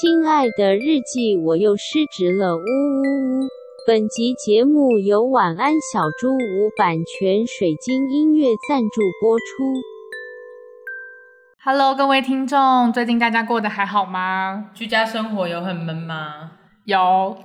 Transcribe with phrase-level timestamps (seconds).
[0.00, 3.48] 亲爱的日记，我又失职了，呜呜呜！
[3.86, 9.44] 本集节目由晚安小猪屋版权水晶音乐赞助播出。
[11.62, 14.70] Hello，各位听众，最近大家过得还好吗？
[14.72, 16.52] 居家生活有很闷吗？
[16.86, 17.36] 有。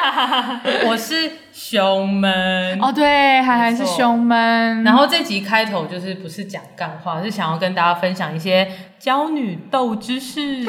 [0.88, 4.82] 我是胸闷哦，对，还还是胸闷。
[4.82, 8.66] 然后这集开头就是不是讲干话，是想要跟大家分享一些
[8.98, 10.64] 娇女斗知识。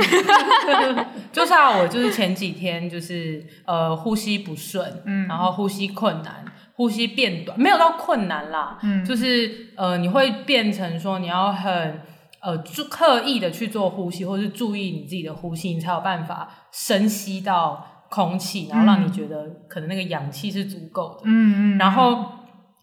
[1.31, 6.43] 就是啊，我就是前几天就是呃呼吸不顺，嗯，然后呼吸困难，
[6.75, 12.01] 呼吸变短，没有到困难啦，嗯，就是呃你会变成说你要很
[12.41, 12.57] 呃
[12.89, 17.87] 刻意的去做呼吸，或是注意你自己的呼吸，你才有办法深吸到。
[18.11, 21.21] 空气，然后让你觉得可能那个氧气是足够的。
[21.23, 21.77] 嗯嗯。
[21.77, 22.25] 然后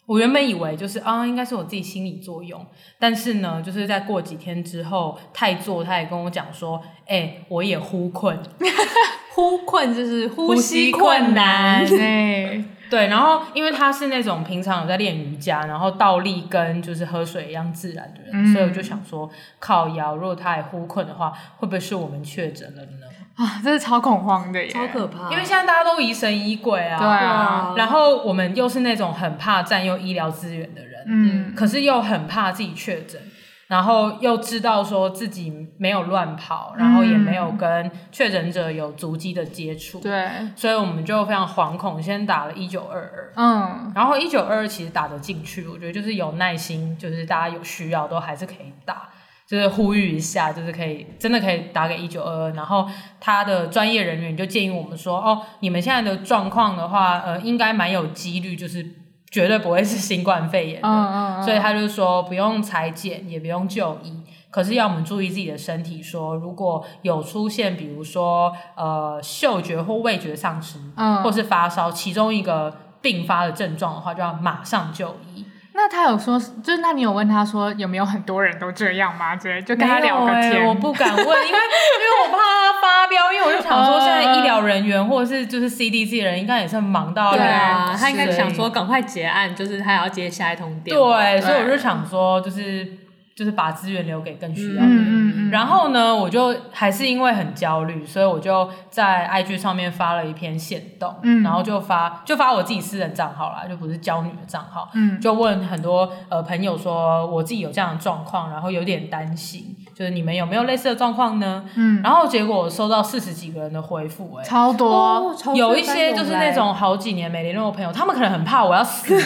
[0.06, 2.64] 我原本以为就是啊，应该是我自己心理作用，
[2.98, 8.38] 但是呢，就是在过几天之后，太座他也跟我讲说，哎、欸，我也呼困，
[9.36, 11.86] 呼困就是呼吸困难。
[11.86, 13.06] 对 对。
[13.08, 23.06] 然后因为他是那种平常有在练瑜伽，然后倒立跟就是喝水一样自然的人，嗯、所以我就想说，靠腰，如果他也呼困的话，会不会是我们确诊了呢？
[23.38, 25.30] 啊，真是超恐慌的耶，超可怕！
[25.30, 27.74] 因为现在大家都疑神疑鬼啊，对啊。
[27.76, 33.20] 然后我们又是那种很怕占用医疗资源的人，嗯，可是又很怕自己确诊，
[33.68, 49.08] 然后又知道说自己没有乱跑，然后也没有跟确诊者有足迹的接触，对，所以我们就非常惶恐，先打了一九二二，嗯，然后一九二二其实打得进去，我觉得就是有耐心，就是大家有需要都还是可以打。
[49.48, 52.86] 就是呼吁一下，就是可以真的可以打给一九二二，然后
[53.18, 58.84] 他的专业人员就建议我们说，哦，你们现在的状况的话，呃，应该蛮有几率，就是
[59.30, 75.46] 绝对不会是新冠肺炎的，嗯嗯嗯，所以他就说不用裁剪，也不用就医，可是要我们注意自己的身体说，说如果有出现，比如说呃嗅觉或味觉丧失，嗯，或是发烧，其中一个并发的症状的话，就要马上就医。
[75.78, 79.36] 那他有说，就是那你有问他说有没有很多人都这样吗？
[79.36, 80.54] 之类就跟他聊个天。
[80.54, 91.22] 欸、我不敢问，因为因为我怕他发飙，因为我就想说现在医疗人员或者是就是 CDC 的人应该也是忙到对啊，他应该想说赶快结案，就是他要接下一通电话。
[91.22, 93.07] 对，所以我就想说就是。
[93.38, 95.04] 就是把资源留给更需要的人。
[95.04, 111.64] 嗯嗯、然后呢，我就还是因为很焦虑，所以我就在 IG 上面发了一篇线动，嗯、然后就发就发我自己私人账号啦，就不是娇女的账号，嗯、就问很多呃朋友说我自己有这样的状况，然后有点担心，就是你们有没有类似的状况呢？
[111.74, 119.12] 嗯，然后结果我收到四十几个人的回复，哎，超多，哦、有一些就是那种好几年没联络的朋友，他们可能很怕我要死。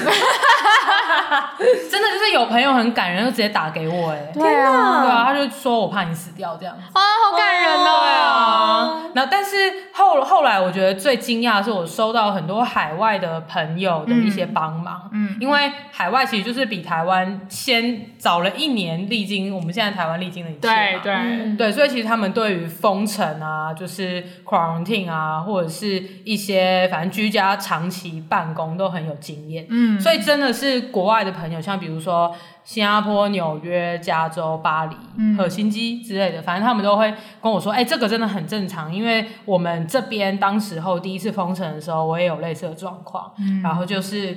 [1.91, 9.03] 真的就是有朋友很感人，就直接打给我，哎，对啊，对啊，他就说我怕你死掉这样子啊，好感人哦，对啊。
[9.15, 9.57] 然后，但是
[9.93, 30.93] 后后来，我觉得最惊讶的是，我收到很多海外的朋友的一些帮忙，嗯，因为海外其实就是比台湾先早了一年历经我们现在台湾历经的一切嘛，对对、嗯、对，所以其实他们对于封城啊，就是 quarantine 啊，或者是一些反正居家长期办公都很有经验，嗯，所以真的是。
[30.93, 32.35] 国外的朋友，像比如说
[32.65, 34.95] 新加坡、纽约、加州、巴黎、
[35.39, 44.37] 和辛基之类的，反正他们都会跟我说：“哎、欸，这个真的很正常，因为我们这边当时候第一次封城的时候，我也有类似的状况，嗯、然后就是。”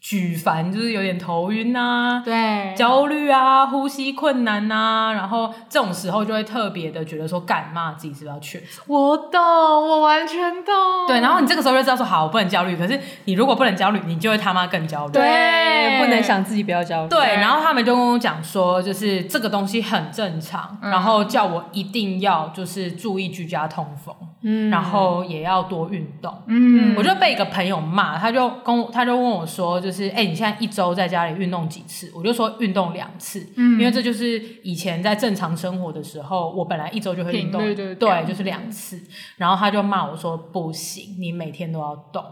[0.00, 8.68] 举凡就是有点头晕啊，对，焦虑啊，呼吸困难啊，然后这种时候就会特别的觉得说，干嘛自己是不是要确诊？
[8.86, 10.74] 我懂，我完全懂。
[11.08, 12.76] 对，然后你这个时候就知道说，好，我不能焦虑。
[12.76, 15.12] 可是你如果不能焦虑，你就会他妈更焦虑。
[15.12, 17.08] 对，不能想自己不要焦虑。
[17.08, 26.32] 对，然后他们就跟我讲说，就是这个东西很正常，然后叫我一定要就是注意居家通风，嗯，然后也要多运动。
[26.46, 32.10] 嗯，我就被一个朋友骂，他就跟我他就问我说，就是哎、欸，你现在一周在家里运动几次？
[32.14, 39.00] 我就说运动两次，嗯，因为这就是以前在正常生活的时候，我本来一周就会运动，对，对，对，对，就是两次。
[39.36, 42.24] 然后他就骂我说不行，你每天都要动，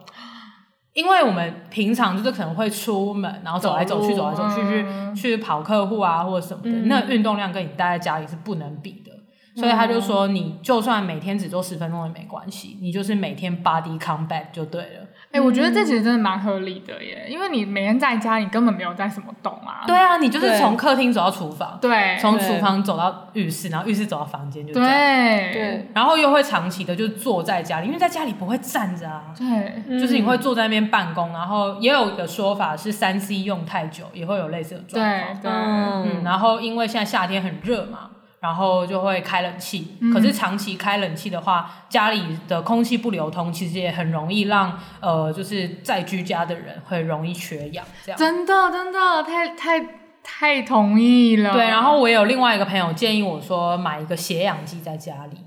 [0.92, 9.10] 因为我们平常就是可能会出门，然后走来走去，走来走去去、嗯、去跑客户啊或者什么的，嗯、那运动量跟你待在家里是不能比的。
[9.56, 15.00] 所以他就说，你就算每天只做十分钟也没关系，你就是每天 body combat 就对了。
[15.28, 19.82] 哎、欸，我觉得这其实真的蛮合理的耶，因为你每天在家，你根本没有在什么动啊。
[19.86, 24.90] 对啊，你就是从客厅走到厨房，对，从厨房走到浴室，然后浴室走到房间，就这样。
[24.90, 29.32] 对，对，然后又会长期的就坐在家里，因为在家里不会站着啊。
[29.36, 35.34] 对，就是你会坐在那边办公，然后也有一个说法是三 C 用太久也会有类似的状况。
[35.40, 38.10] 对，对，嗯，然后因为现在夏天很热嘛。
[38.46, 39.96] 然后就会开冷气。
[40.00, 47.84] 嗯、可是长期开冷气的话，家里的空气不流通，其实也很容易让呃，就是在居家的人会容易缺氧。
[48.04, 49.84] 这样真的真的太太
[50.22, 51.52] 太同意了。
[51.52, 55.38] 对，然后我有另外一个朋友建议我说，买一个血氧机在家里。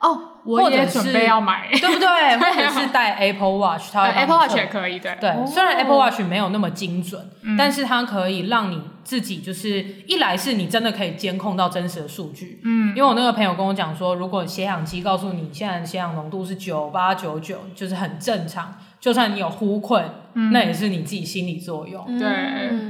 [0.00, 2.06] 哦，我也准备要买， 对不对？
[2.38, 5.30] 或者是带 Apple Watch，它 Apple Watch 也可以，对对。
[5.30, 12.88] 哦、虽然 Apple Watch 没有那么精准，嗯、但是它可以让你自己就是一来是你真的可以监控到真实的数据，嗯。
[12.96, 20.04] 因为我那个朋友跟我讲说，如果血氧机告诉你现在血氧浓度是九八九九，就是很正常，就算你有呼困，
[20.34, 22.28] 嗯、那也是你自己心理作用，对。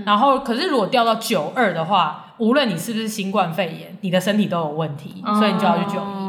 [0.05, 6.26] 然后，可是如果掉到九二的话，无论你是不是新冠肺炎，你的身体都有问题，哦、所以你就要去就医。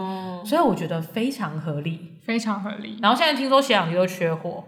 [0.47, 2.97] 所以我觉得非常合理，非常合理。
[3.01, 4.63] 然后现在听说血氧机都缺货，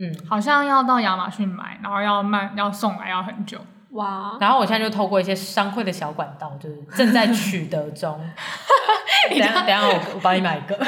[0.00, 3.58] 嗯，好像要到亚马逊买，然后要慢，要送来要很久。
[3.92, 4.36] 哇！
[4.40, 8.18] 然后我现在就透过一些商会的小管道，就是正在取得中。
[9.30, 10.78] 等下等下，我我帮你买一个。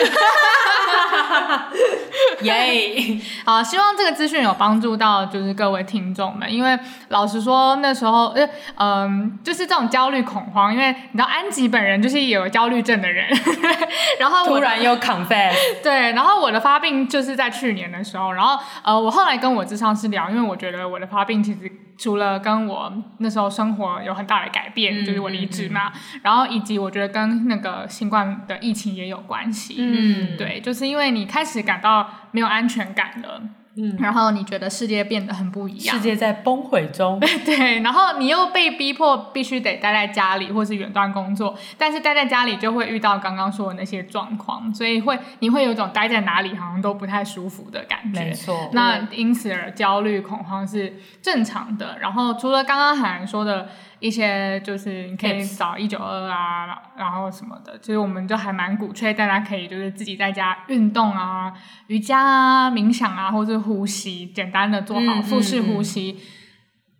[2.43, 3.19] 耶。
[3.45, 6.79] 好，希望这个资讯有帮助到就是各位听众们，因为
[7.09, 8.45] 老实说那时候，呃
[8.77, 13.27] 嗯、呃，就是这种焦虑恐慌，因为你知道安吉本人就是有焦虑症的人，
[14.19, 33.43] 然后突然又 confess，对，然后我的发病就是在去年的时候，然后呃，我后来跟我智商师聊，因为我觉得我的发病其实除了跟我那时候生活有很大的改变，嗯、就是我离职嘛，嗯嗯、然后以及我觉得跟那个新冠的疫情也有关系，嗯，对，就是因为你开始感到没有安全感了。
[33.77, 37.19] 嗯，然后你觉得世界变得很不一样，世界在崩毁中。
[37.45, 48.21] 对，然后你又被逼迫必须得待在家里，或是远端工作，但是待在家里就会遇到刚刚说的那些状况，所以会你会有一种待在哪里好像都不太舒服的感觉。
[48.21, 51.99] 没错，那因此而焦虑恐慌是正常的。
[52.01, 53.69] 然后除了刚刚海涵说的。
[54.05, 61.51] 一些就是你可以找一九二啊然后什么的，其实我们就还蛮鼓吹大家可以就是自己在家运动啊，
[61.87, 66.21] 瑜伽啊、冥想啊，或者呼吸，简单的做好腹式呼吸，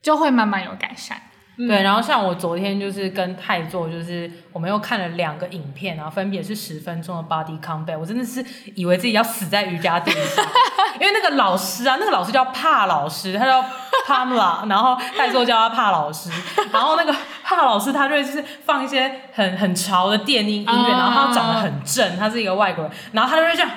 [0.01, 1.21] 就会慢慢有改善。
[1.57, 10.45] 嗯、对，然后像我昨天就是跟泰做，就是我们又看了两个影片，然后分别是十分钟的 Body Combat，我真的是以为自己要死在瑜伽垫上，
[11.01, 13.65] 因为那个老师啊，那个老师叫帕老师，他叫
[14.07, 16.31] Pamela，然后泰做叫他帕老师，
[16.73, 23.71] 然后那个帕老师他就会就是放一些很很潮的电音音乐，然后他长得很正，他是一个外国人，然后他就会这样。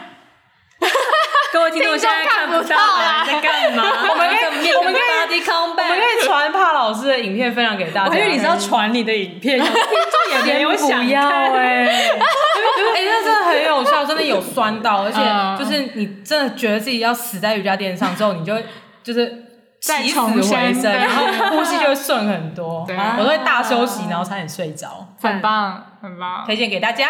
[1.54, 3.84] 各位听众现在看不到啦，在干嘛？
[4.10, 8.16] 我们可以，我们可以，我们可以传帕老师的影片分享给大家。
[8.16, 11.88] 因为你是要传你的影片，听众也没有想要哎。
[12.96, 18.54] 哎，那 真的很有效，真的有酸到，而且就是你真的觉得自己要死在瑜伽垫上之后，你就
[19.04, 19.46] 就是
[19.80, 22.86] 起死回生，然后呼吸就会顺很多。
[23.18, 27.10] 我都会大休息，然后差点睡着，很棒，很棒，推荐给大家。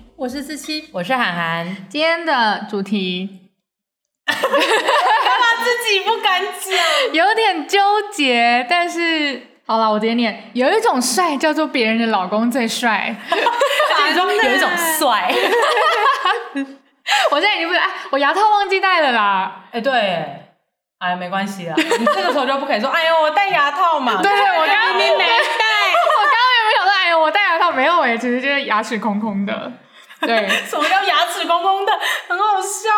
[0.21, 1.65] 我是四七，我是涵涵。
[1.89, 3.49] 今天的主题，
[4.23, 4.45] 干嘛
[5.63, 7.11] 自己不敢讲？
[7.11, 7.79] 有点纠
[8.13, 10.51] 结，但是好了，我直接念。
[10.53, 15.33] 有一种帅叫做别人的老公最帅，其中有一种帅。
[17.31, 19.63] 我现在已经不是哎，我牙套忘记戴了啦。
[19.71, 19.91] 哎，对，
[20.99, 21.73] 哎，没关系啦。
[21.75, 24.21] 你这个时候就不可以说，哎呦，我戴牙套嘛。
[24.21, 28.01] 对，我刚刚明明没戴， 我刚刚有没有想说，哎呦，我戴牙套没有？
[28.01, 29.71] 哎，其实就是牙齿空空的。
[30.27, 31.91] 对，什么叫牙齿空空的？
[32.27, 32.89] 很好笑。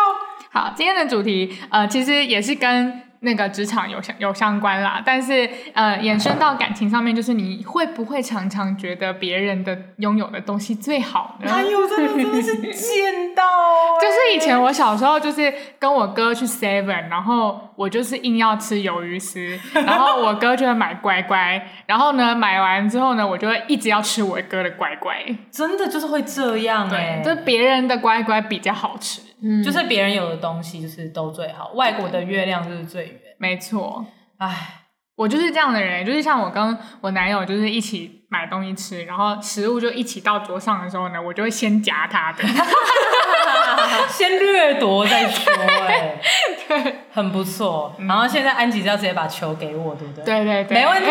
[0.52, 11.50] 好，今天的主题，呃，其实也是跟那个职场有相有相关啦，但是呃，延伸到感情上面，就是你会不会常常觉得别人的拥有的东西最好呢？
[11.50, 14.00] 哎呦，真的真的是贱到、欸！
[14.00, 25.16] 就是以前我小时候，就是跟我哥去 Seven，然后我就是硬要吃鱿鱼丝， 然后我哥就会买乖乖，然后呢，买完之后呢，我就会一直要吃我哥的乖乖，
[25.50, 29.22] 真的就是会这样哎、欸，就是别人的乖乖比较好吃。
[29.42, 33.20] 嗯，就是别人有的东西就是都最好，外国的月亮就是最圆。
[33.38, 34.04] 没错，
[34.38, 34.84] 哎，
[35.16, 42.44] 我就是这样的人，就是像我跟我男友就是一起买东西吃，然后食物就一起到桌上的时候呢，我就会先夹他的，
[44.08, 45.52] 先掠夺再说，
[45.86, 46.20] 哎，
[46.68, 47.94] 对，很不错。
[47.98, 50.24] 然后现在安吉是要直接把球给我，对不对？
[50.24, 51.10] 对对对，没问题。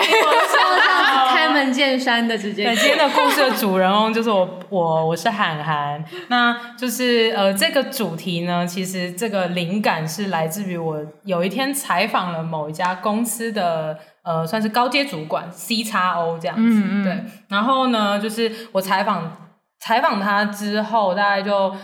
[1.48, 2.66] 开门见山的直接。
[2.66, 6.04] 对，今天的故事的主人翁就是我， 我我是涵涵。
[6.30, 13.98] 那就是呃，这个主题呢，其实这个灵感是来自于我有一天采访了某一家公司的。
[14.24, 17.26] 呃，算是高阶主管 C 叉 O 这样子，嗯嗯对。
[17.50, 19.50] 然后呢，就是我采访
[19.82, 21.76] 采访他之后，大概就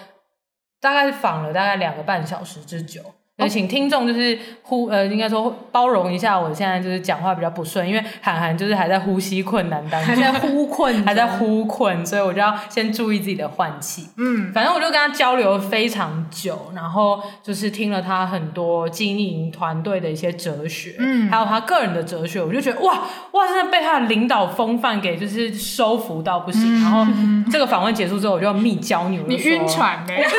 [0.80, 3.02] 大概访了大概两个半小时之久。
[3.40, 14.10] 那请听众就是呼呃，应该说包容一下，我现在就是讲话比较不顺，因为涵涵就是还在呼吸困难当中，还在呼困， 还在呼困，所以我就要先注意自己的换气。
[14.18, 26.62] 嗯，反正我就跟他交流了非常久，然后就是听了他很多经营团队的一些哲学，嗯，还有他个人的哲学，我就觉得哇哇，真的被他的领导风范给就是收服到不行。
[26.62, 27.08] 嗯、然后
[27.50, 30.26] 这个访问结束之后，我就要密交你，你晕船没？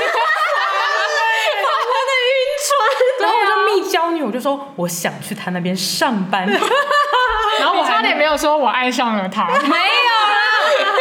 [3.91, 6.47] 教你，我就说我想去他那边上班，
[7.61, 10.37] 然后我差点没有说我爱上了他，没有啦。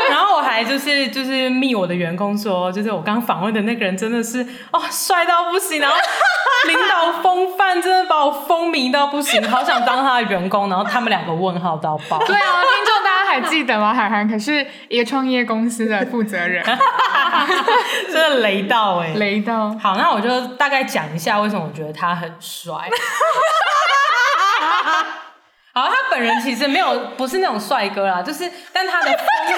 [0.09, 4.41] 然后我还就是就是密我的员工说，就是我刚访问的那个人真的是
[4.71, 5.95] 哦帅到不行，然后
[6.67, 10.67] 领导风范真的把我风靡到不行，好想当他的员工。
[10.67, 12.17] 然后他们两个问号到爆。
[12.25, 13.93] 对啊，听众大家还记得吗？
[13.93, 16.65] 海涵可是一个创业公司的负责人，
[18.11, 19.69] 真的雷到哎、欸，雷到。
[19.79, 22.73] 好，那我就大概讲一下为什么我觉得他很帅。
[25.71, 29.53] 好，他本人其实没有，不是那种帅哥啦，就是，但他的风采，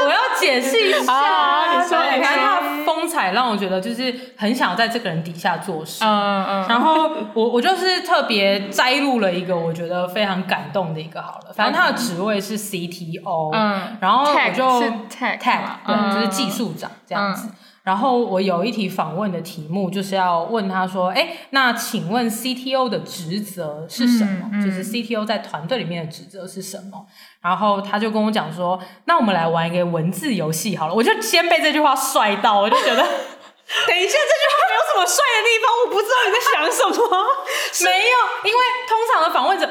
[0.06, 1.12] 我要解释一下。
[1.12, 6.04] 啊、你说，你看他的风采让我觉得就是很想在这个人底下做事。
[6.04, 6.66] 嗯嗯嗯。
[6.68, 14.64] 然后我我就是特别摘录了一个我觉得非常感动的一个好了，反正他的职位是 CTO，嗯，然后我就
[15.08, 15.38] tech，
[15.86, 17.48] 对，就是技术长这样子。
[17.84, 24.50] 然后我有一题访问的题目，就是要问他说：“哎，那请问 CTO 的职责是什么？
[24.52, 27.06] 嗯嗯、就是 CTO 在团队里面的职责是什么？”
[27.40, 32.96] 然后他就跟我讲说：“那我们来玩一个文字游戏好了。”我就先被这句话帅到，我就觉得，
[33.86, 37.08] 等一下，这句话没有什么帅的地方，我不知道你在想什么。
[37.84, 39.68] 没有，因为通常的访问者。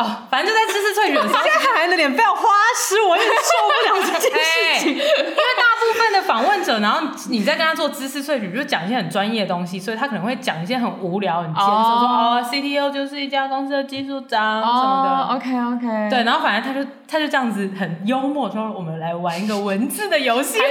[0.00, 2.42] 哦，反正就在知识萃取的时候， 现在涵涵的脸非常花
[2.74, 4.92] 痴，我有点受不了这件事情。
[4.96, 15.34] 因为大部分的访问者，然后你在跟他做知识萃取，就讲一些很专业的东西，所以他可能会讲一些很无聊、很艰涩，说哦，CTO 就是一家公司的技术长什么的。
[15.34, 16.10] OK OK。
[16.10, 20.58] 对，然后反正他就他就这样子很幽默，说我们来玩一个文字的游戏。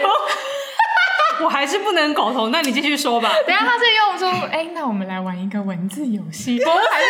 [1.41, 3.31] 我还是不能苟同，那你继续说吧。
[3.47, 7.05] 等下他是用说，哎、欸，那我们来玩一个文字游戏，不是还是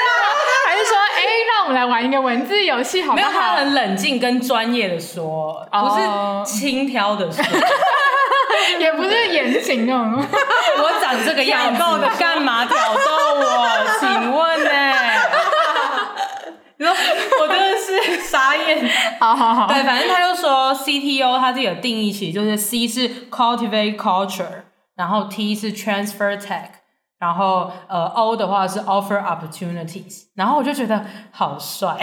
[0.68, 3.22] 还是说，哎、欸，让我们来玩一个文字游戏，好不好？
[3.22, 7.44] 没有，他很冷静跟专业的说，不是轻佻的说，
[8.80, 10.14] 也不是严谨那种。
[10.78, 11.82] 我长这个样子，
[12.20, 13.02] 干嘛挑逗
[13.36, 13.68] 我？
[14.00, 15.09] 请问呢、欸？
[16.80, 16.94] 你说
[17.42, 24.64] 我真的是傻眼，好好好，对，反正他就说 CTO 他自己有定义其实就是 C 是 cultivate culture，
[24.96, 26.70] 然后 T 是 transfer tech，
[27.20, 31.98] 然后呃 O 的话是 offer opportunities，然后我就觉得好帅。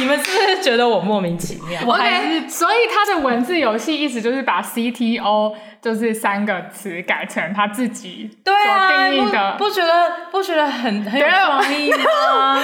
[0.00, 1.80] 你们是不是觉得我莫名其妙？
[1.86, 8.54] 我还是，所以他的文字游戏意思就是把 CTO 就是三个词改成他自己所
[8.88, 12.58] 定义的，啊、不，不觉得不觉得很很有创意吗？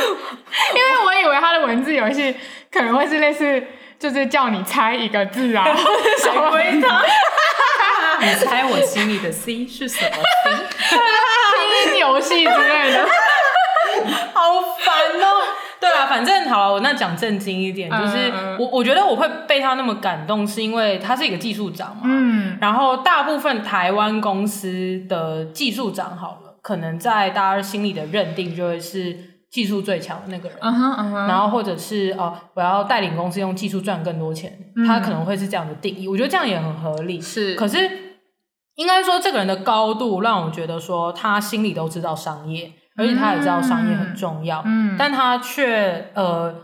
[0.74, 2.34] 因为我以为他的文字游戏
[2.72, 3.62] 可能会是类似，
[3.98, 5.64] 就是叫你猜一个字啊，
[6.22, 6.88] 什么鬼的？
[8.18, 10.50] 你猜我心里的 C 是什么 C？
[11.84, 13.06] 拼音游戏之类的。
[15.80, 22.02] 对啊，反正好了，我那讲正经一点，就是我我觉得我会被他那么感动，是因为他是一个技术长嘛。
[22.04, 22.58] 嗯。
[22.60, 29.16] 然后大部分台湾公司的技术长，好了，可能在大家心里的认定就会是
[29.50, 30.58] 技术最强的那个人。
[30.60, 31.26] 嗯哼嗯哼。
[31.26, 36.08] 然后或者是哦，我要带领公司用技术赚更多钱，他可能会是这样的定义。
[36.08, 37.20] 我觉得这样也很合理。
[37.20, 37.54] 是。
[37.54, 37.78] 可是
[38.76, 42.72] 应该说，这个人的高度让我觉得说，他心里都知道商业。
[42.96, 46.54] 而且他也知道商业很重要，嗯嗯、但他却呃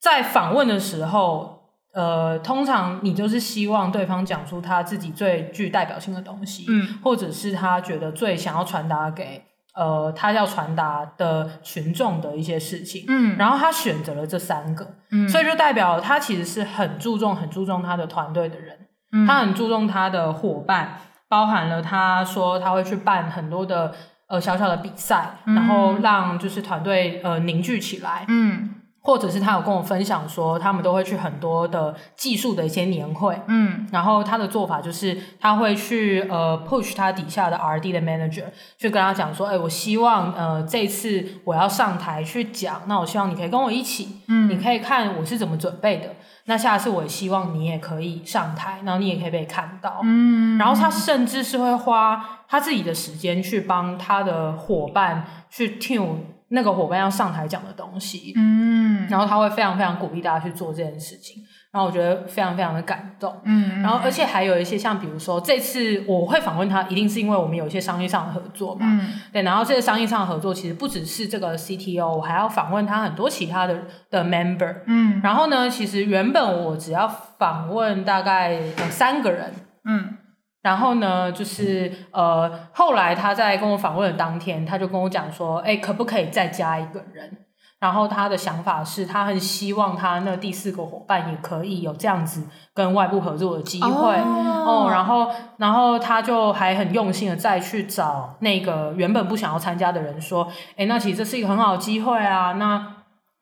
[0.00, 1.60] 在访问的时候，
[1.92, 20.98] 呃，通常你就是希望对方讲出他自己最具代表性的东西，嗯，或者是他觉得最想要传达给呃他要传达的群众的一些事情，嗯，然后他选择了这三个，嗯，所以就代表他其实是很注重、很注重他的团队的人，嗯，他很注重他的伙伴，
[21.28, 23.94] 包含了他说他会去办很多的。
[24.34, 28.73] 呃，小小的比赛，然后让就是团队呃凝聚起来，嗯，
[29.06, 38.44] 或者是他有跟我分享说，他们都会去很多的技术的一些年会，嗯，然后他的做法就是他会去呃 push 他底下的 R&D 的 manager，
[38.78, 46.08] 去跟他讲说，哎，我希望呃这次我要上台去讲，那我希望你可以跟我一起，嗯，你可以看我是怎么准备的，
[46.46, 56.16] 那下次我也希望你也可以上台，然后你也可以被看到，嗯，然后他甚至是会花他自己的时间去帮他的伙伴去 tune
[56.54, 77.08] 那个伙伴要上台讲的东西，嗯，然后他会非常非常鼓励大家去做这件事情，然后我觉得非常非常的感动，嗯，然后而且还有一些像比如说这次我会访问他，一定是因为我们有一些商业上的合作嘛，嗯，对，然后这个商业上的合作其实不只是这个 CTO，我还要访问他很多其他的的 member，嗯，然后呢，其实原本我只要
[77.38, 79.52] 访问大概有三个人，
[79.84, 80.18] 嗯。
[80.64, 87.36] 然后呢，就是呃，后来他在跟我访问的当天，他就跟我讲说，哎，可不可以再加一个人？
[87.78, 92.42] 然后他的想法是他很希望他那第四个伙伴也可以有这样子
[92.72, 94.88] 跟外部合作的机会哦，哦。
[94.90, 102.93] 然后，然后他就还很用心的再去找那个原本不想要参加的人说，哎，那其实这是一个很好的机会啊，那。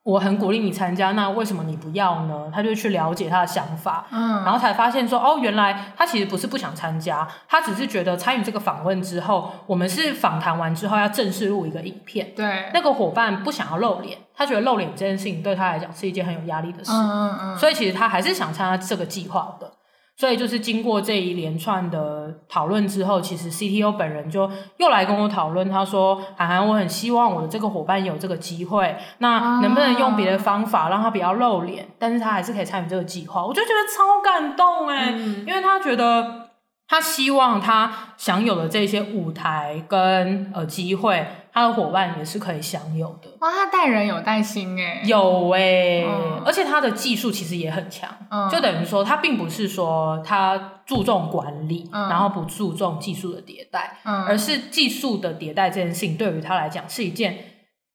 [0.03, 2.51] 我很鼓励你参加，那为什么你不要呢？
[2.53, 19.71] 他就去了解他的想法，嗯，然后才发现说，哦，原来他其实不是不想参加，他只是觉得参与这个访问之后，我们是访谈完之后要正式录一个影片，对，那个伙伴不想要露脸，他觉得露脸这件事情对他来讲是一件很有压力的事，嗯嗯嗯，所以其实他还是想参加这个计划的。
[20.15, 36.41] 所以就是经过这一连串的讨论之后，其实 CTO 本人就又来跟我讨论，他说：“涵涵，我很希望我的这个伙伴有这个机会，那能不能用别的方法让他不要露脸，但是他还是可以参与这个计划？”我就觉得超感动哎，嗯、因为他觉得。
[36.85, 43.29] 他希望他享有的这些舞台跟呃机会，他的伙伴也是可以享有的。
[43.39, 57.37] 哇，他带人有带心哎，有哎、欸，嗯、而且他的技术其实也很强，嗯、就等于说他并不是说他注重管理，嗯、然后不注重技术的迭代，嗯、而是技术的迭代这件事情对于他来讲是一件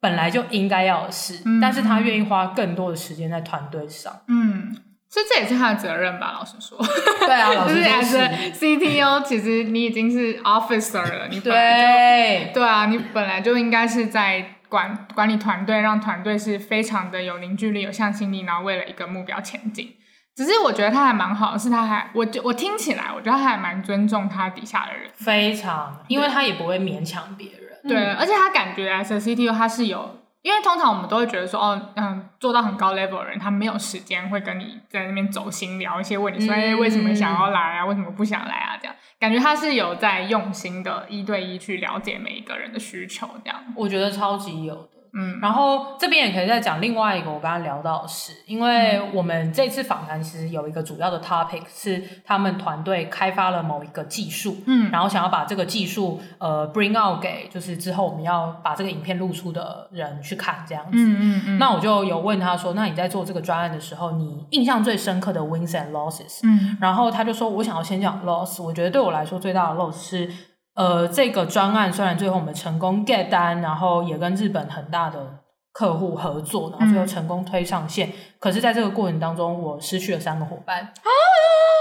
[0.01, 4.77] 本来就应该要的事，嗯、但是他愿意花更多的时间在团队上，嗯。
[5.11, 6.79] 所以这也是他的责任吧，老实说。
[7.27, 8.01] 对啊，老 实说。
[8.01, 8.19] 就是
[8.53, 19.95] CTO，其实你已经是 officer 了，你本来就对，对啊，你本来就应该是在管管理团队，让团队是非常的有凝聚力、有向心力，然后为了一个目标前进。
[20.37, 27.81] 只是我觉得他还蛮好的，是他还，我就我听起来，我觉得他还蛮尊重他底下的人，非常，因为他也不会勉强别人。
[27.89, 30.17] 对，嗯、而且他感觉 as a CTO 他是有。
[30.43, 37.87] 因为通常我们都会觉得说，哦，嗯，做到很高 level 的人，他没有时间会跟你在那边走心聊一些问题，说，哎，为什么想要来啊？
[37.87, 38.77] 为什么不想来啊？
[38.81, 43.61] 这样感觉他是有在用心的，一对一去了解每一个人的需求，这样。
[43.75, 44.98] 我觉得超级有的。
[45.13, 61.59] 嗯，然后这边也可以再讲另外一个我刚刚聊到的事，因为我们这次访谈其实有一个主要的 topic 是他们团队开发了某一个技术，嗯，然后想要把这个技术呃 bring out 给就是之后我们要把这个影片露出的人去看这样子，嗯嗯嗯。
[61.59, 66.41] 那我就有问他说，那你在做这个专案的时候，你印象最深刻的 wins and losses？
[66.43, 70.31] 嗯，然后他就说，我想要先讲 loss，我觉得对我来说最大的 loss 是。
[70.79, 75.41] 呃，这个专案虽然最后我们成功 get 单，然后也跟日本很大的
[75.73, 80.81] 客户合作，然后最后成功推上线，嗯、可是在这个过程当中，我失去了三个伙伴。
[80.85, 81.11] 啊、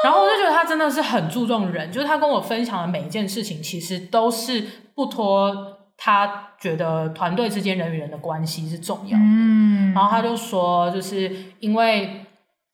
[0.04, 5.56] 然后我就觉得他真的是很注重人，就是他跟我分享的每一件事情，其实都是不脱
[5.96, 9.24] 他觉得团队之间人与人的关系是重要的。
[9.24, 12.24] 嗯，然后他就说，就是因为。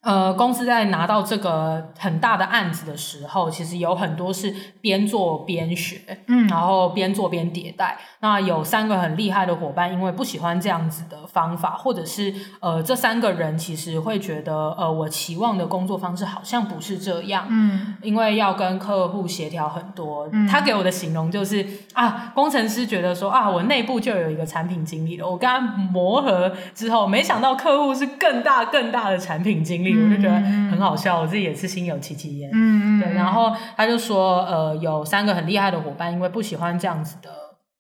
[0.04, 7.98] 呃，公司在拿到这个很大的案子的时候，其实有很多是边做边学，嗯，然后边做边迭代。
[8.20, 20.28] 那有三个很厉害的伙伴，因为不喜欢这样子的方法，或者是呃，这三个人其实会觉得，呃，我期望的工作方式好像不是这样，嗯，因为要跟客户协调很多。
[20.34, 29.93] 嗯，他给我的形容就是啊，工程师觉得说啊，我内部就有一个产品经理了，我跟他磨合之后，没想到客户是更大更大的产品经理。
[29.98, 30.36] 我就觉得
[30.70, 32.50] 很好笑，我自己也是心有戚戚焉。
[32.54, 33.14] 嗯嗯，对。
[33.14, 37.30] 然后他就说，呃，有三个很厉害的伙伴，因为不喜欢这样子的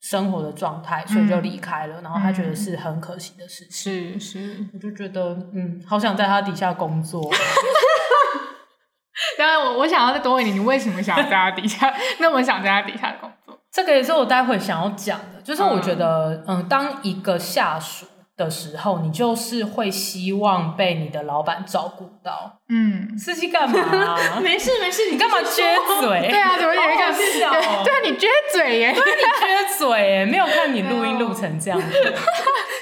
[0.01, 2.01] 生活的状态，所以就离开了。
[2.01, 4.17] 然后他觉得是很可惜的事情。
[4.17, 7.21] 是是，我就觉得，嗯，好想在他底下工作。
[9.37, 11.93] 当然，我我想要再多问你，你为什么想要在他底下？
[12.19, 13.57] 那么想在他底下工作？
[13.71, 18.05] 这个也是我待会想要讲的，就是我觉得，嗯，当一个下属。
[18.35, 22.59] 的时候，你就是会希望被你的老板照顾到。
[22.69, 24.39] 嗯，司机干嘛、啊？
[24.41, 26.21] 没事没事，你干嘛撅嘴？
[26.29, 27.51] 对啊，怎么有一个笑？
[27.83, 28.93] 对啊，你撅嘴耶！
[28.93, 30.25] 对，你撅嘴耶！
[30.25, 32.13] 没有看你录音录成这样子。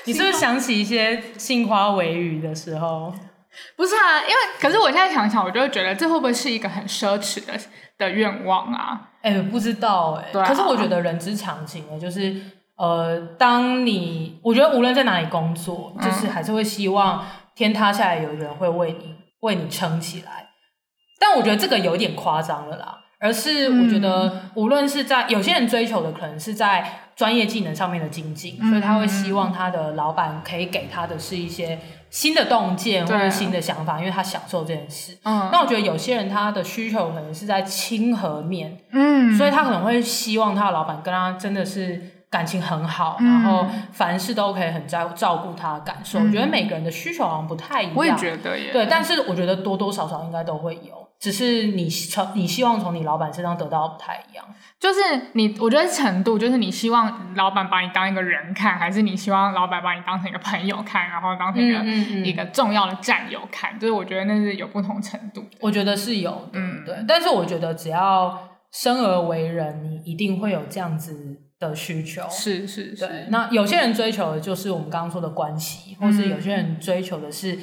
[0.05, 3.13] 你是不是想起一些杏花微雨的时候？
[3.75, 7.53] 不是啊，因为可是我现在想想，我就会觉得这会不会是一个很奢侈的
[7.97, 9.09] 的愿望啊？
[9.21, 10.29] 哎、欸，不知道哎、欸。
[10.31, 10.47] 对、啊。
[10.47, 12.33] 可是我觉得人之常情啊，就是
[12.81, 20.49] 呃，当你我觉得无论在哪里工作，就是还是会希望天塌下来有人会为你为你撑起来。
[21.19, 22.97] 但我觉得这个有点夸张了啦。
[23.19, 31.77] 而是我觉得，无论是在有些人追求的，可能是在专业技能上面的精进，所以他会希望他的老板可以给他的是一些
[32.09, 35.15] 新的洞见或者新的想法，因为他享受这件事。
[35.23, 46.17] 嗯，那我觉得有些人他的需求可能是在亲和面，嗯，所以他可能会希望他的老板跟他真的是感情很好，然后凡事都可以很照照顾他的感受。
[46.17, 48.71] 我觉得每个人的需求好像不太一样，我也觉得耶。
[48.71, 51.01] 对，但是我觉得多多少少应该都会有。
[51.19, 54.43] 只是你从你希望从你老板身上得到不太一样，
[54.79, 54.99] 就是
[55.33, 61.83] 你我觉得程度，就是你希望老板把你当一个人看，还是你希望老板把你当成一个朋友看，然后当成一个、
[62.27, 65.45] 一个重要的战友看，就是我觉得那是有不同程度。
[65.59, 66.95] 我觉得是有，嗯，对。
[67.07, 68.35] 但是我觉得只要
[68.71, 71.37] 生而为人，你一定会有这样子
[71.69, 72.23] 的需求。
[72.29, 73.07] 是是是。
[73.07, 77.57] 对，那有些人追求的就是我们刚刚说的关系，或是有些人追求的是。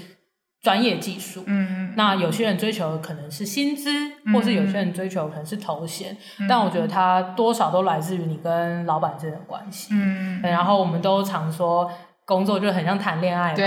[0.61, 3.91] 专业技术，嗯，那有些人追求的可能是薪资，
[4.27, 11.89] 嗯，或是有些人追求的可能是头衔，嗯，但我觉得它多少都来自于你跟老板之间的关系，嗯，然后我们都常说
[12.27, 13.65] 工作就很像谈恋爱嘛，对，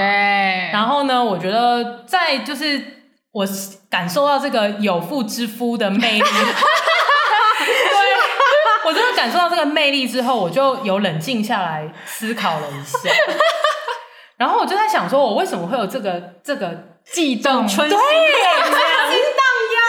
[0.73, 2.83] 然后呢，我觉得在就是
[3.31, 3.47] 我
[3.89, 6.25] 感受到这个有妇之夫的魅力，
[9.21, 12.97] 感受到这个魅力之后，我就有冷静下来思考了一下。
[14.36, 16.71] 然后我就在想，说我为什么会有这个这个
[17.05, 17.67] 悸动？
[17.67, 18.03] 春心荡
[19.75, 19.84] 漾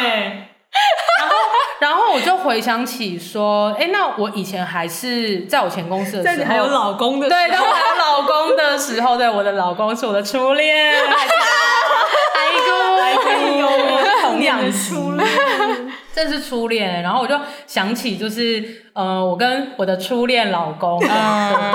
[0.00, 0.48] 哎。
[1.20, 1.36] 然后，
[1.78, 11.32] 然后我就回想起说，哎，那我以前还是在我前公司的时候，在你还有老公的时候，对，当我还有老公的时候，对，我的老公是我的初恋，还记
[12.66, 13.68] 得，还可以有
[14.22, 14.72] 童年的。
[16.18, 21.06] 这是初恋，然后我就想起，就是呃，我跟我的初恋老公 的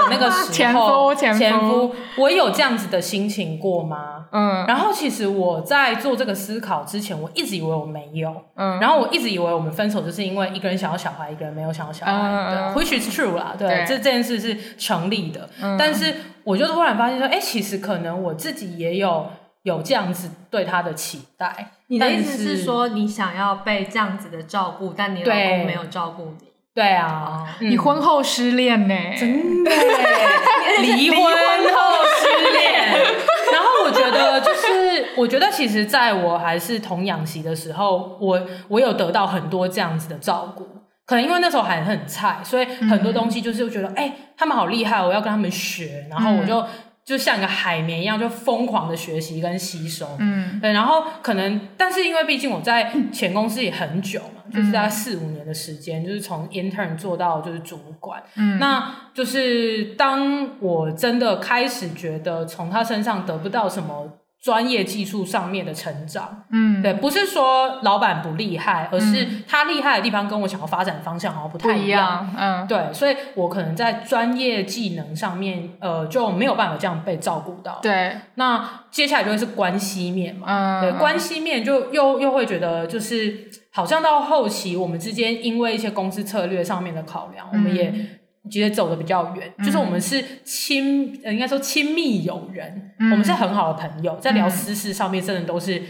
[0.10, 4.26] 那个时候，前夫，前夫，前夫，我有这样子的心情过吗？
[4.34, 13.86] 嗯，然后其实我在做这个思考之前，我一直以为我没有，嗯，然后我一直以为我们分手就是因为一个人想要小孩，一个人没有想要小孩，嗯，which is true 啦，对，对。
[13.88, 19.28] 这这件事是成立的，嗯，但是我就突然发现说，哎，其实可能我自己也有。
[19.64, 26.48] 有这样子对他的期待，你的意思是说，你想要被这样子的照顾，但你老公没有照顾你？
[26.74, 28.96] 对啊，嗯、你婚后失恋呢？
[29.18, 29.72] 真的，
[30.82, 32.90] 离婚后失恋。
[33.54, 40.68] 然后我觉得，就是我觉得，其实在我还是童养媳的时候，我我有得到很多这样子的照顾。
[41.06, 46.06] 可能因为那时候还很菜，所以很多东西就是觉得，哎、嗯欸，他们好厉害，我要跟他们学。
[46.10, 46.66] 然后我就。
[47.04, 50.08] 嗯就像一个海绵一样，就疯狂的学习跟吸收。
[50.20, 58.24] 嗯，对，然后可能，但是因为毕竟我在前公司也很久嘛，嗯、就是大概四五年的时间，就是从 intern 做到就是主管。
[58.36, 64.20] 嗯，那就是当我真的开始觉得从他身上得不到什么。
[64.44, 77.80] 专业技术上面的成长，嗯，对，不是说老板不厉害，而是他厉害的地方跟我想要发展的方向好像不太一样，一样嗯，对，所以我可能在专业技能上面，呃，就没有办法这样被照顾到。
[77.82, 88.20] 对，那接下来就会是关系面嘛，嗯，对，关系面就又又会觉得就是好像到后期我们之间因为一些公司策略上面的考量，嗯、我们也。
[88.52, 95.86] 其实走的比较远，嗯、就是我们是亲，呃，应该说亲密友人，嗯、我们是很好的朋友，在聊私事上面，真的都是，嗯、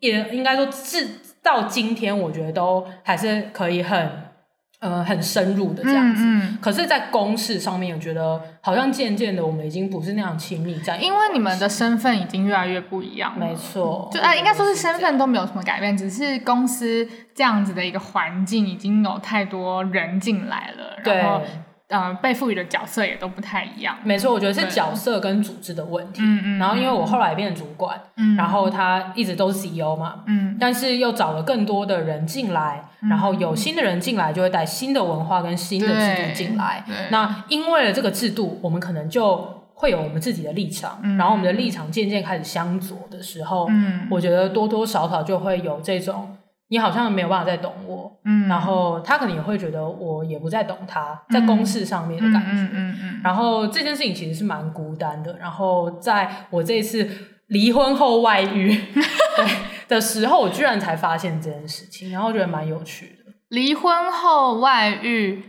[0.00, 1.06] 也应该说，至
[1.40, 4.10] 到今天，我觉得都还是可以很，
[4.80, 6.24] 呃，很深入的这样子。
[6.24, 13.46] 嗯嗯、可是，在公事上面，我觉得好像渐渐的，我们已经不是那样亲密在，因为你们的身份已经越来越不一样了。
[13.46, 21.40] 没错，就啊，应该说是身份都没有什么改变，只是公司这样子的一个环境已经有太多人进来了，然后。
[21.88, 23.96] 嗯、呃，被赋予的角色也都不太一样。
[24.02, 26.22] 没错，我觉得是角色跟组织的问题。
[26.22, 26.58] 嗯嗯。
[26.58, 36.84] 然后，因为我后来变成主管，嗯，然后他一直都是 CEO 嘛，嗯，但是又找了更多的人进来，嗯、然后有新的人进来，就会带新的文化跟新的制度进来。
[37.10, 46.33] 那因为了这个制度，我们可能就会有我们自己的立场，嗯、然后我们的立场渐渐开始相左的时候，嗯，我觉得多多少少就会有这种。
[46.68, 55.36] 你好像没有办法再懂我，嗯，然后他可能也会觉得我也不再懂他，在公事上面的感觉，嗯嗯，然后这件事情其实是蛮孤单的。
[55.38, 57.08] 然后在我这一次
[57.48, 58.74] 离婚后外遇
[59.36, 59.46] 对
[59.86, 63.32] 的时候，我居然才发现这件事情，然后觉得蛮有趣的。
[63.48, 65.44] 离婚后外遇，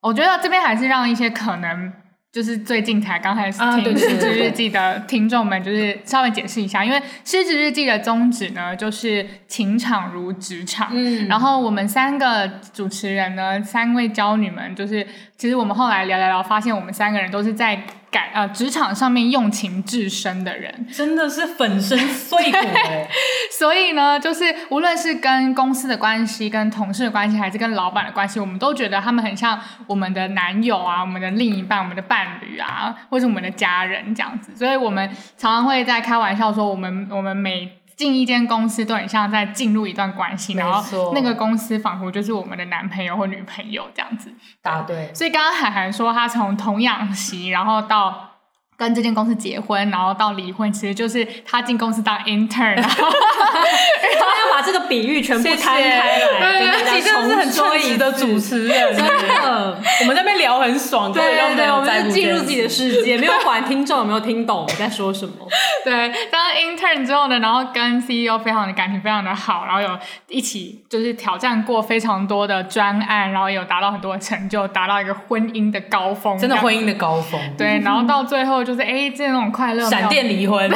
[0.00, 1.92] 我觉得这边还是让一些可能
[2.34, 10.88] 就是最近才刚开始听《啊对失职日记》的听众们，就是稍微解释一下，因为《失职日记》的宗旨呢，就是情场如职场。
[10.90, 15.06] 嗯，然后我们三个主持人呢，三位娇女们，就是
[15.38, 17.80] 其实我们后来聊聊聊，发现我们三个人都是在
[18.14, 23.08] 改呃职场上面用情至深的人，真的是粉身碎骨哎。
[23.58, 34.52] 所以呢，就是无论是跟公司的关系、跟同事的关系，还是跟老板的关系，我们都觉得他们很像我们的男友啊，我们的另一半，我们的伴侣啊，或是我们的家人这样子。
[34.54, 44.32] 所以我们常常会在开玩笑说，我们我们每进一间公司都很像在进入一段关系，然后那个公司仿佛就是我们的男朋友或女朋友这样子。
[44.60, 45.12] 答对。
[45.14, 48.30] 所以刚刚海涵说，他从童养媳，然后到。
[48.76, 59.78] 跟这间公司结婚，然后到离婚，其实就是他进公司当 intern，然后他要把这个比喻全部摊开来，对对对，真的是很称职的主持人，真的。
[60.00, 65.34] 我们在那边聊很爽，对对对，我们进入自己的世界，没有管听众有没有听懂我在说什么。
[65.84, 69.96] 对，当 intern 之后呢，然后跟 CEO 非常的感情非常的好，然后有
[70.28, 77.40] 一起就是挑战过非常多的专案，然后有达到很多的成就，达到一个婚姻的高峰，真的婚姻的高峰。
[77.56, 78.63] 对，然后到最后。
[78.64, 80.70] 就是哎，这种快乐，闪电离婚，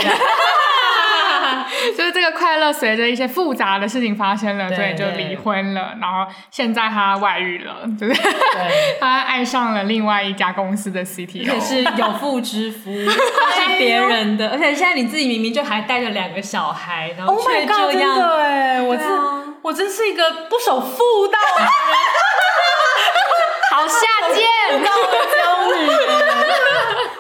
[1.97, 5.95] 就是这个快乐随着一些复杂的事情发生了，所以就离婚了。
[6.01, 8.15] 然后现在他外遇了，就是
[9.01, 12.91] 他爱上了另外一家公司的 CTO，也是有妇之夫，
[13.57, 14.51] 他是别人的。
[14.51, 19.07] 而且现在你自己明明就还带着两个小孩，然后却这样，对，我真
[19.63, 21.69] 我真是一个不守妇道的人，
[23.73, 24.01] 好下
[24.35, 24.47] 贱。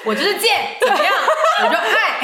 [0.08, 1.12] 我就是贱，怎么样？
[1.64, 2.18] 我就爱，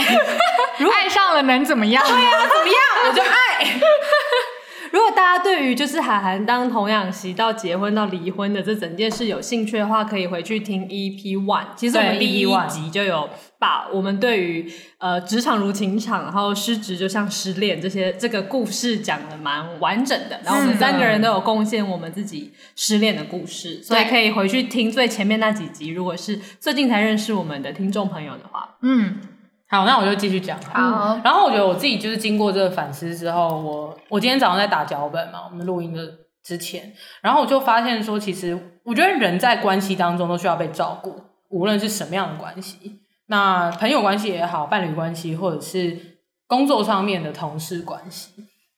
[0.79, 2.03] 如果爱上了能怎么样？
[2.03, 2.77] 对呀、啊，怎么样？
[3.09, 3.81] 我就爱。
[4.91, 11.67] 如果大家对于就是海涵当童养媳到结婚到离婚的这整件事有兴趣的话，可以回去听 EP One。
[11.77, 13.29] 其实我们第一集就有
[13.65, 20.39] 把我们对于呃职场如情场，然后失职就像失恋这些这个故事讲的蛮完整的。
[20.45, 25.89] 然后我们三个人都有贡献我们自己失恋的故事，所以可以回去听最前面那几集。
[25.89, 29.19] 如果是最近才认识我们的听众朋友的话，嗯。
[29.67, 30.61] 好，那我就继续讲。
[30.63, 36.07] 好，然后我觉得我自己就是经过这个反思之后，我我今天早上在打脚本嘛，我们录音的
[36.45, 48.33] 之前，然后我就发现说，其实我觉得人在关系当中都需要被照顾，无论是什么样的关系，那朋友关系也好，伴侣关系，或者是工作上面的同事关系。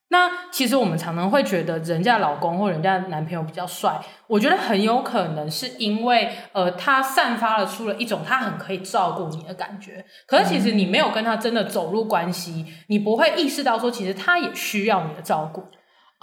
[0.09, 10.05] 那其实我们常常会觉得人家老公或人家男朋友比较帅，我觉得很有可能是因为呃他散发了出了一种他很可以照顾你的感觉。
[10.25, 15.65] 可是其实你没有跟他真的走入关系，你不会意识到说其实他也需要你的照顾，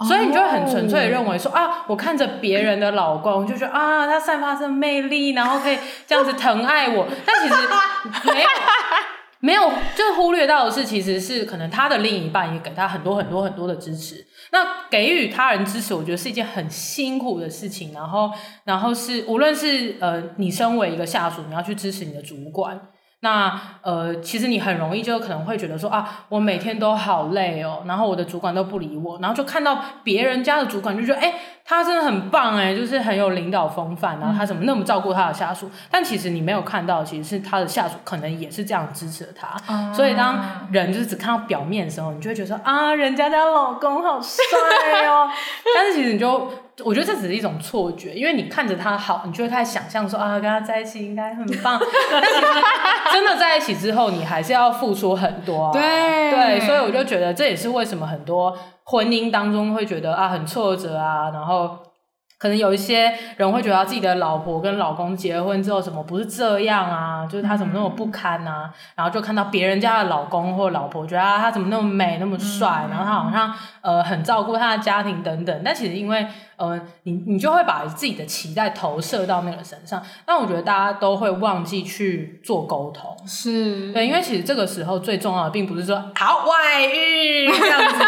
[0.06, 8.48] 所以你就会很纯粹的认为说啊，我看着别人的老公就觉得啊他散发着魅力，然后可以这样子疼爱我，但其实没有。
[9.40, 14.26] 没有，就忽略到的是，其实是可能他的另一半也给他很多很多很多的支持。
[14.52, 17.92] 那给予他人支持，我觉得是一件很辛苦的事情。
[17.92, 18.30] 然后，
[18.64, 22.80] 然后是无论是呃，你身为一个下属，你要去支持你的主管。
[23.24, 31.32] 那呃，其实你很容易就可能会觉得说啊，我每天都好累哦，然后我的主管都不理我，然后就看到别人家的主管就觉得，哎，
[31.64, 35.70] 他真的很棒哎，就是很有领导风范，然后他怎么那么照顾他的下属？
[35.90, 39.56] 但其实你没有看到，其实是他的下属可能也是这样支持他。
[39.70, 44.38] 嗯、所以当人就是只看到表面的时候，你就会觉得说啊，人家家老公好帅
[45.06, 45.30] 哦，
[45.74, 46.50] 但是其实你就。
[46.82, 51.78] 我觉得这只是一种错觉，因为你看着他好，你就会开始想象说啊，跟他在一起应该很棒。
[52.10, 52.46] 但其实
[53.12, 55.72] 真的在一起之后，你还是要付出很多啊。
[55.72, 55.80] 对
[56.32, 61.78] 对，所以我就觉得这也是为什么很多婚姻当中会觉得啊很挫折啊，然后。
[62.44, 67.24] 可能有一些人会觉得自己的老婆跟老公结婚之后怎么不是这样啊？
[67.26, 68.70] 就是他怎么那么不堪啊？
[68.94, 75.62] 然后就看到别人家的老公或老婆，觉得啊他怎么那么美那么帅，然后他好像呃很照顾他的家庭等等。
[75.64, 76.26] 但其实因为
[76.56, 83.16] 呃你你就会把自己的期待投射到那个身上，那我觉得大家都会忘记去做沟通。
[83.26, 88.04] 是对，因为其实这个时候最重要的并不是说好外遇这样子，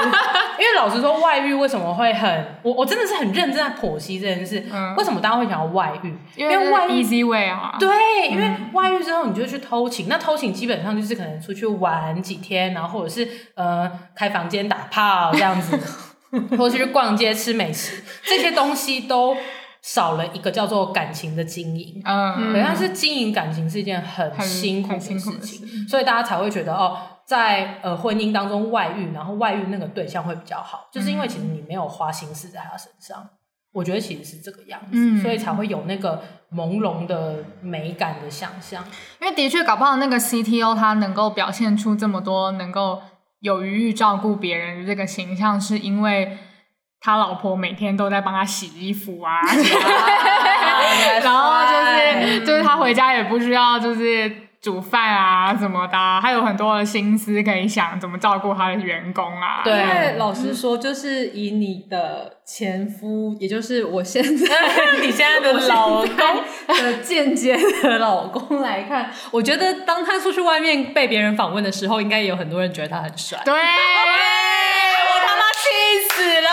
[0.67, 4.19] 因为老实说外遇为什么会很我我真的是很认真在剖析。
[4.19, 4.65] 这件事，
[4.97, 6.13] 为什么大家会想要外遇？
[6.35, 7.89] 因为外遇 easy way 啊，对，
[8.29, 15.79] 因为外遇之后你就去偷情，那偷情基本上就是可能出去玩几天，然后或者是呃开房间打炮这样子，
[16.57, 19.37] 或者去逛街吃美食，这些东西都
[19.87, 22.03] 少了一个叫做感情的经营。
[22.05, 33.31] 嗯，对，但是经营感情是一件很辛苦的事情，所以大家才会觉得哦，在呃婚姻当中外遇，然后外遇那个对象会比较好，就是因为其实你没有花心思在他身上。
[33.73, 36.21] 我觉得其实是这个样子，嗯、所以才会有那个
[36.51, 38.83] 朦胧的美感的想象。
[39.21, 43.03] 因为的确，搞不好那个 CTO 他能够表现出这么多能够
[43.41, 46.39] 有余裕照顾别人的这个形象，是因为
[47.07, 49.39] 他老婆每天都在帮他洗衣服啊，
[51.23, 54.45] 然后就是就是他回家也不需要就是。
[54.59, 59.61] 煮饭啊什么的，他有很多的心思可以想怎么照顾他的员工啊。
[59.63, 64.49] 对，因为老实说，就是以你的前夫，也就是我现在
[65.03, 66.09] 你现在的老公
[66.67, 73.39] 的间接的老公来看，我觉得当他出去外面被别人访问的时候，应该也有很多人觉得他很帅。
[73.45, 75.69] 对， 我他妈气
[76.11, 76.51] 死了！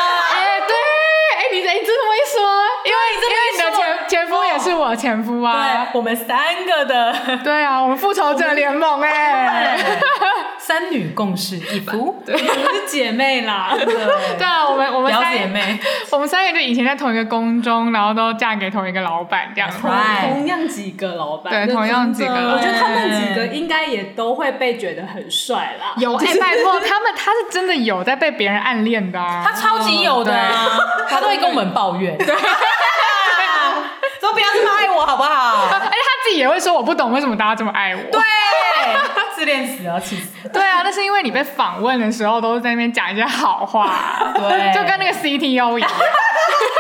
[4.64, 9.78] 是我前夫啊，对，我们三个的，对啊，我们复仇者联盟哎，
[10.66, 14.46] 三女共侍一夫， 对，我们是姐妹啦， 对。
[14.46, 15.78] 啊，我们我们表姐妹，
[16.12, 19.70] 我们三个就以前在同一个宫中，然后都嫁给同一个老板这样。
[19.70, 25.94] 子，同样几个老板，对，同样几个，我觉得他们几个应该也都会被觉得很帅啦。
[25.98, 30.34] 有哎，拜托他们，他是真的有在被别人暗恋的，他超级有的，
[31.10, 32.18] 他都会跟我们抱怨。
[32.18, 32.26] 都
[34.34, 35.68] 不要这么爱我好不好？
[35.70, 35.90] 而且他
[36.24, 38.02] 自己也会说我不懂为什么大家这么爱我。
[38.12, 38.22] 对，
[39.36, 40.48] 自恋死了，气死。
[40.54, 45.92] 对啊，那是因为你被访问的时候都是在那边讲一些好话，对，就跟那个 CTO 一样。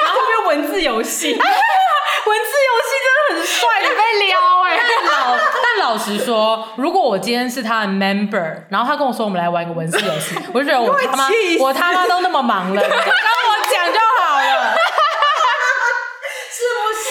[0.03, 4.79] 然后就文字游戏， 文字游戏真的很帅，你被撩哎。
[4.87, 11.27] 但老但老实说，如果我今天是他的 member，然后他跟我说我们来玩一个文字游戏，我就觉得我他妈
[11.59, 14.75] 我他妈都那么忙了，讲就好了。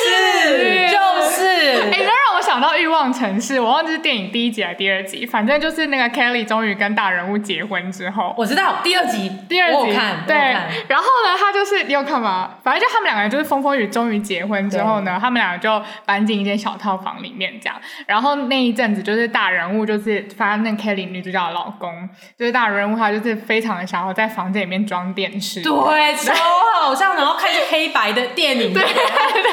[0.04, 0.96] 是，就
[1.30, 1.44] 是，
[1.90, 10.68] 哎、欸，那让我想到《欲望城市》，我忘记是电影第一集还是第二集，反正就是那个 Kelly 终于跟大人物结婚之后，我知道第二集，第二集我看，对，看。
[10.86, 12.56] 然后呢，他就是你有看吗？
[12.62, 22.06] 反正就他们两个人就是风风雨终于结婚之后呢，他们两个就搬进一间小套房里面这样，然后那一阵子就是大人物就是发现那 Kelly 女主角的老公，
[22.38, 26.34] 就是大人物他就是非常的想要在房间里面装电视，对，超
[26.82, 29.52] 好像然后看黑白的电影， 对对对。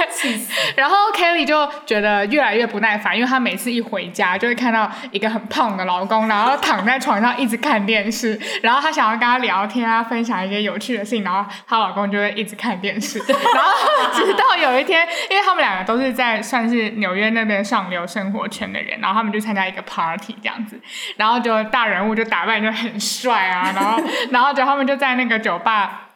[0.75, 13.19] 然后 Kelly 就觉得越来越不耐烦，因为她每次一回家就会看到一个很胖的老公，然后躺在床上一直看电视，然后她想要跟他聊天啊，分享一些有趣的事情，然后她老公就会一直看电视。
[13.27, 13.71] 然后
[14.13, 20.79] 直到有一天，因为他们两个都是在算是纽约那边上流生活圈的人，然后他们就参加一个 party 这样子，
[21.17, 26.08] 然后就大人物就打扮就很帅啊，然后然后就他们就在那个酒吧。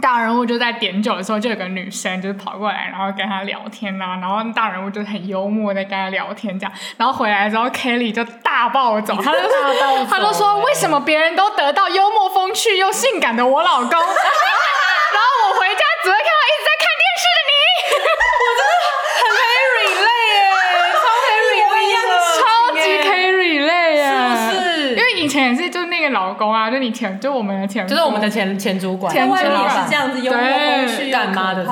[0.00, 14.00] 大人物就在点酒的时候，就有个女生就是跑过来，然后跟他聊天呐、啊，然后大人物就很幽默的跟他聊天这样，然后回来之后，Kelly 就大暴走， 他就说，他就说为什么别人都得到幽默风趣又性感的我老公， 然后
[15.48, 17.52] 我回家只会看到一直在看电视的你，
[18.40, 18.72] 我真的
[19.20, 20.38] 很可以 relate 耶，
[20.94, 22.08] 超可以 relate，
[22.40, 22.42] 超
[22.74, 24.96] 级可以 relate 耶，是不是？
[24.96, 31.64] 因为以前也是就那个老公啊，就你前就我们的前就是我们的前前主管，在外面也是这样子幽默风趣干妈的，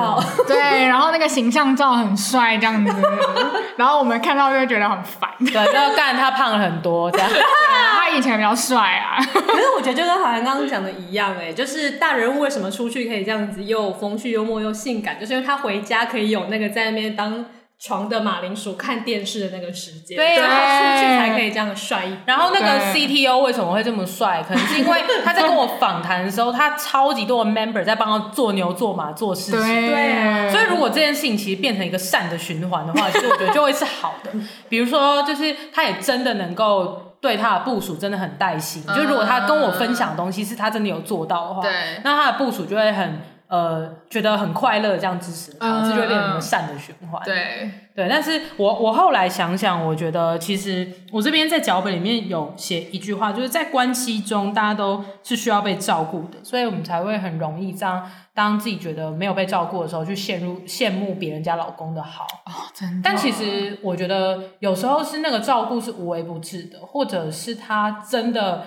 [0.47, 2.93] 对，然后那个形象照很帅这样子，
[3.75, 7.27] 然后我们看到就会觉得很烦，对，就干他胖了很多这样，
[7.97, 9.17] 他以前比较帅啊。
[9.17, 17.45] 可是我觉得就跟好像刚刚讲的一样，哎，就是大人物为什么出去可以这样子又风趣幽默又性感，就是因为他回家可以有那个在那边当。
[17.81, 22.21] 床的马铃薯看电视的那个时间，对呀、啊，他出去才可以这样帅一点。
[22.25, 24.43] 然后那个 CTO 为什么会这么帅？
[24.45, 29.61] 可能是因为 他在跟我访谈的时候，他超级多的 member 在帮他做牛做马做事情。
[29.61, 34.31] 对啊，所以如果这件事情其实变成一个善的循环的话，其实我觉得就会是好的。
[34.67, 38.83] 比如说，就是他也真的能够对他的部署真的很带心。
[38.87, 41.71] 就如果他跟我分享的东西是他真的有做到的话，对，
[42.03, 43.21] 那他的部署就会很。
[43.49, 47.19] 呃，觉得很快乐，这样支持他，这就会变成一个善的循环。
[47.25, 62.27] 对对，但是我我后来想想，我觉得其实我这边在脚本里面有写一句话，就是在关系中，大家都是需要被照顾的，所以我们才会很容易这样，当自己觉得没有被照顾的时候，去陷入羡慕别人家老公的好。
[62.45, 63.01] 哦，真的。
[63.03, 68.63] 但其实我觉得有时候是那个照顾是无微不至的，或者是他真的。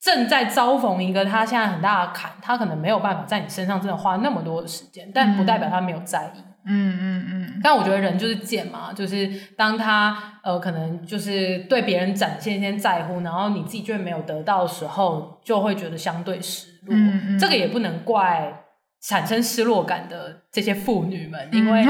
[0.00, 6.38] 正在遭逢一个他现在很大的坎，他可能没有办法在你身上真的花那么多的时间，但不代表他没有在意。
[6.66, 7.60] 嗯嗯嗯。
[7.62, 16.94] 但我觉得人就是贱嘛，就是当他呃可能就是对别人展现一些在乎，然后你自己却没有得到的时候，就会觉得相对失落。
[16.94, 17.38] 嗯嗯。
[17.38, 18.64] 这个也不能怪
[19.00, 21.84] 产生失落感的这些妇女们，因为。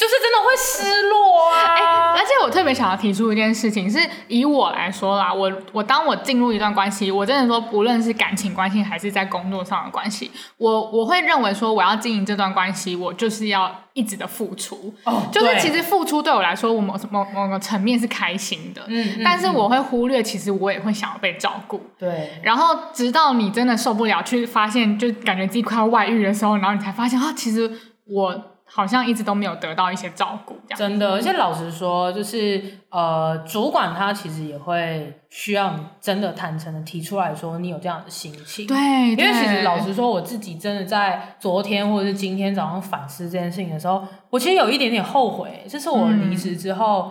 [0.00, 1.74] 就是真的会失落啊！
[1.74, 3.98] 哎、欸，而且我特别想要提出一件事情，是
[4.28, 14.94] 以我来说啦，我我当我进入一段关系，我真的说，不论是感情关系还是在工作上的关系，我我会认为说，我要经营这段关系，我就是要一直的付出。
[15.04, 18.82] 哦，就是其实付出对我来说，我某某某个层面是开心的。
[18.86, 21.78] 嗯，嗯，但是我会忽略，其实我也会想要被照顾。
[21.98, 22.40] 对。
[22.42, 27.70] 然后直到你真的受不了，去发现就感觉自己快要外遇的时候，然后你才发现啊，其实
[28.06, 28.44] 我。
[28.72, 31.14] 好像一直都没有得到一些照顾，真的。
[31.14, 38.66] 而且老实说，就是呃，主管他其实也会需要你真的坦诚的提出来说，你有这样的心情。
[38.68, 38.76] 对，
[39.10, 45.64] 因为其实老实说，我自己真的在昨天或者是今天早上反思这件事情的时候，我其实有一点点后悔。
[45.68, 47.10] 这是我离职之后，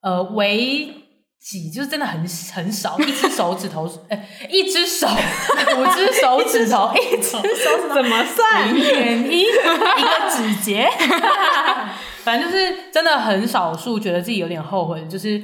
[0.00, 1.05] 嗯、呃，唯。
[1.38, 2.20] 几就是真的很
[2.54, 8.74] 很少，一只手指头，哎，一只手，五只手指头，一只手指头 怎么算？
[8.74, 10.88] 零点一，一个指节，
[12.24, 15.06] 反正就是真的很少数，觉得自己有点后悔。
[15.06, 15.40] 就是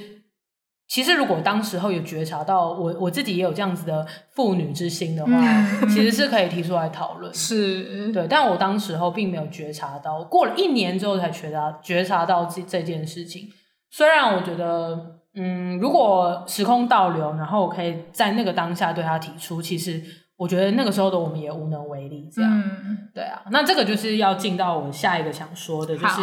[0.88, 7.32] 其实如果当时候有觉察到我我自己也有这样子的妇女之心的话，嗯、其实是可以提出来讨论。
[7.32, 13.48] 是对，但我当时候并没有觉察到，过了一年之后才觉察觉察到这这件事情。
[13.88, 15.21] 虽然我觉得。
[15.34, 20.02] 嗯，如果时空倒流，然后我可以在那个当下对他提出，其实
[20.36, 22.28] 我觉得那个时候的我们也无能为力。
[22.30, 26.22] 这样，嗯、对啊，那这个就是要进到我下一个想说的，就是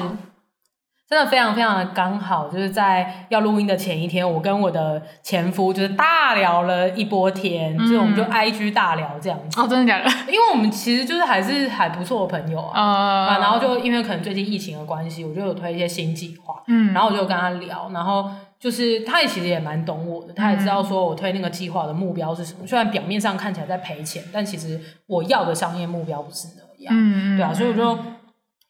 [1.10, 9.60] 真的非常非常的刚好，就是在要录音的前一天，我跟我的前夫就是大聊了一波天，嗯、就我们就 IG 大聊这样子。
[9.60, 10.32] 哦，真的假的？
[10.32, 18.30] 因为我们其实就是还是还不错的朋友啊，然后就因为可能最近疫情的关系，我就有推一些新计划，嗯，然后我就跟他聊，然后。
[18.60, 22.60] 就是他也其实也蛮懂我的，他也知道说我推那个计划的目标是什么。
[22.64, 26.94] 嗯、虽然表面上看起来在赔钱，但其实我要的商业目标不是那样。
[26.94, 27.98] 嗯，对啊，所以我就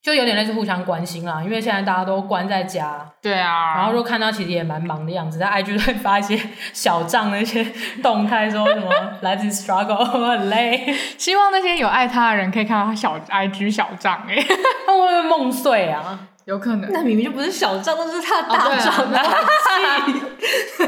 [0.01, 1.41] 就有点类似互相关心啦。
[1.43, 6.39] 因为现在大家都关在家，对啊，然后就看他其实也蛮忙的样子，在 IG 会发一些
[6.71, 7.65] 小账那些
[8.03, 8.89] 动态，说什么
[9.21, 10.05] 来自 struggle 我
[10.37, 10.93] 很累。
[11.17, 14.43] 希望那些有爱他的人可以看到他小 IG 小账哎、欸，
[14.85, 16.28] 他会不会梦碎啊？
[16.49, 19.09] 有可能，那明明就不是小账，那是他的大账，哦、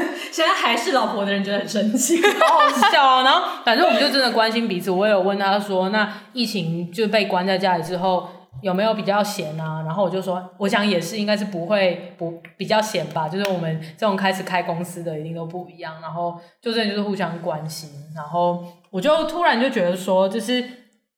[0.32, 3.22] 现在还是老婆的人觉得很生气， 好好笑啊！
[3.22, 4.90] 然后反正我们就真的关心彼此。
[4.90, 8.28] 我有问他说：“那疫情就被关在家里之后，
[8.60, 13.28] 有没有比较闲啊？”然后我就说：“我想也是，应该是不会不比较闲吧。
[13.28, 15.94] 就是我们这种开始开公司的，一定都不一样。
[16.02, 17.88] 然后就真的就是互相关心。
[18.16, 20.64] 然后我就突然就觉得说，就是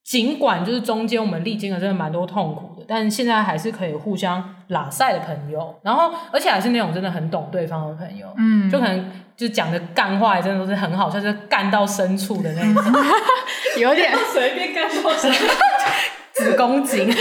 [0.05, 13.05] 尽管就是中间我们历经了真的蛮多痛苦。”但现在还是可以互相拉赛的朋友，然后而且还是那种真的很懂对方的朋友，嗯，就可能就讲的干话也真的都是很好，就是干到深处的那种，
[13.79, 14.13] 有点。
[14.33, 15.47] 随便干到深处，
[16.33, 17.15] 子宫颈，会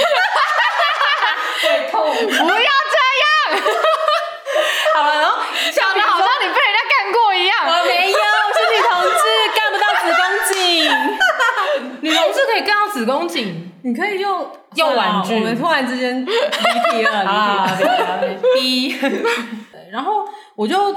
[1.91, 3.61] 痛，不要这样，
[4.95, 5.38] 好了，然后
[5.72, 10.55] 讲的好像你被人家干过一样，我没有，我是女同志，干不到子宫颈，
[12.01, 14.47] 女同志可以干到子宫颈，你可以用。
[14.75, 17.23] 用玩具，我们突然之间离题了，
[17.77, 18.95] 离题了， 逼。
[19.91, 20.25] 然后
[20.55, 20.91] 我就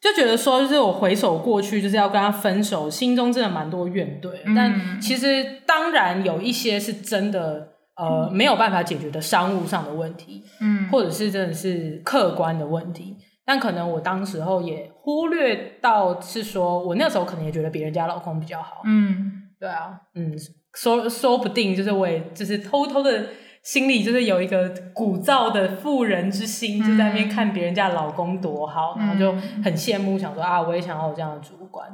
[0.00, 4.28] 就觉得说，就是我回首过去，就是要跟他分手，心中真的蛮多怨怼。
[4.44, 13.16] 嗯、但其实当然有一些是真的，呃，没有办法解决的商务上的问题，嗯，或者是真的是客观的问题。
[13.44, 20.32] 但可能我当时候也忽略到，是说我那时候可能也觉得别人家老公比较好，嗯，对啊，嗯。
[20.74, 23.26] 说说不定就是我也就是偷偷的
[23.62, 31.86] 心里就是有一个鼓噪的妇人之心，嗯、就在那边看别人家老公多好，嗯、然后就很羡慕，想说啊，我也想要有这样的主管。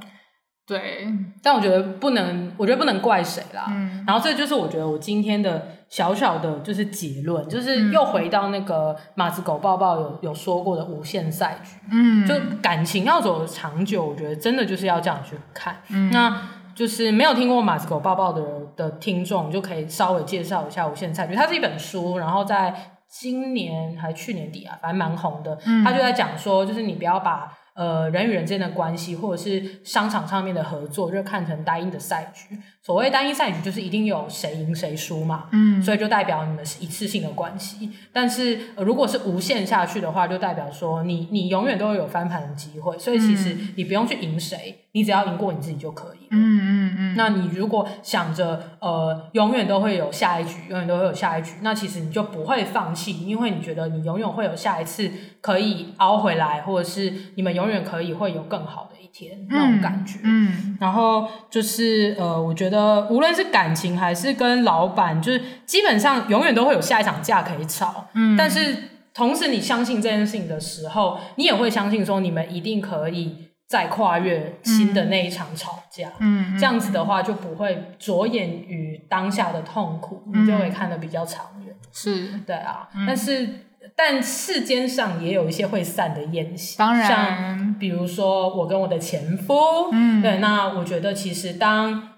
[0.66, 1.06] 对，
[1.42, 3.66] 但我觉得不能，我觉得不能怪谁啦。
[3.70, 11.70] 嗯、然后这就是我觉得我今天的小小的就是结论，就是又回到那个马子狗抱抱有有说过的无限赛局。
[11.90, 15.76] 嗯，就感情要走长久，我觉得真的就是要这样去看。
[15.90, 16.48] 嗯，那。
[16.78, 18.44] 就是没有听过马子狗抱抱的
[18.76, 21.34] 的听众，就可以稍微介绍一下无限赛局。
[21.34, 22.72] 它是一本书，然后在
[23.10, 25.58] 今年还去年底啊，反正蛮红的。
[25.66, 27.52] 嗯，他就在讲说，就是你不要把。
[27.78, 32.58] 呃，人与人之间的关系，或者是商场上面的合作，就看成单一的赛局。
[32.82, 35.44] 所谓单一赛局，就是一定有谁赢谁输嘛。
[35.52, 37.92] 嗯，所以就代表你们是一次性的关系。
[38.12, 42.98] 但是，呃，如果是无限下去的话，就代表说你你永远都会有翻盘的机会。
[42.98, 46.26] 所以其实你不用去赢谁，你只要赢过你自己就可以。
[46.30, 47.14] 嗯嗯嗯。
[47.16, 55.10] 那你如果想着呃永远都会有下一局，永远都会有下一局，那其实你就不会放弃，因为你觉得你永远会有下一次
[55.40, 68.76] 可以熬回来，或者是你们永远可以会有更好的一天那种感觉，嗯，嗯，然后就是呃，我觉得无论是感情还是跟老板，就是基本上永远都会有下一场架可以吵，嗯，但是
[69.14, 76.10] 同时你相信这件事情的时候，你也会相信说你们一定可以再跨越新的那一场吵架。
[76.18, 81.72] 嗯，这样子的话就不会着眼于当下的痛苦，嗯、你就会看得比较长远。
[81.92, 83.48] 是，对啊，嗯、但是。
[83.96, 89.54] 但世间上也有一些会散的宴席，当然，像比如说我跟我的前夫，
[89.90, 92.10] 嗯，对，那我觉得其实当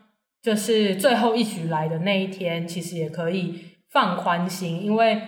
[0.42, 5.22] 就是最后一局来的那一天，其实也可以放宽心，因为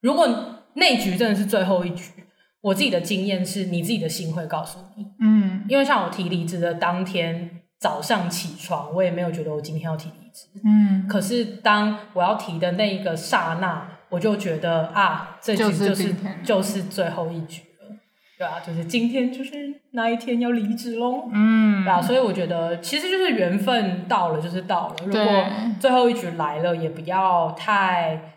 [0.00, 0.28] 如果
[0.74, 2.15] 那局真的是最后一局，
[2.60, 13.92] 我自己的经验是你自己的心会告诉你，嗯，因为像我提离职的当天早上起床，我也没有觉得我今天要提离职，嗯，可是当我要提的那一个刹那。
[14.08, 17.96] 我就觉得啊，这局就是就是，就是最后一局了，
[18.38, 19.50] 对啊，就是今天就是
[19.90, 25.44] 那一天要离职喽，嗯，对啊，所以我觉得其实就是缘分到了就是到了，如果
[25.80, 28.35] 最后一局来了，也不要太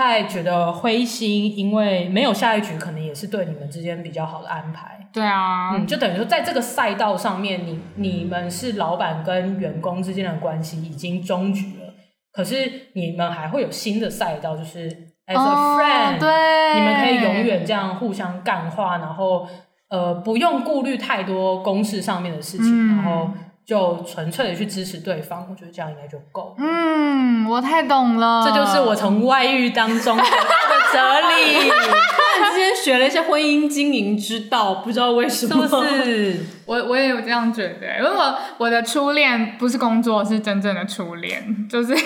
[0.00, 5.08] 太觉得灰心，因为没有下一局，可能也是对你们之间比较好的安排。
[5.12, 11.92] 对啊，嗯，就等于说在这个赛道上面，你你们是老板跟员工之间的关系已经终局了，
[12.32, 15.10] 可是你们还会有新的赛道，就是。
[15.26, 19.46] As a friend，、哦、对，你们可以永远这样互相干话，然后
[19.88, 23.30] 呃，不用顾虑太多公事上面的事情，嗯、然后
[23.70, 25.46] 就纯粹的去支持对方。
[25.48, 26.56] 我觉得这样应该就够。
[26.58, 31.70] 嗯，我太懂了，这就是我从外遇当中得到的哲理。
[31.70, 35.68] 突然之间学了一些婚姻经营之道，不知道为什么。
[36.02, 37.98] 是，我我也有这样觉得。
[37.98, 41.96] 因为我我的初恋不是工作，是真正的初恋，就是。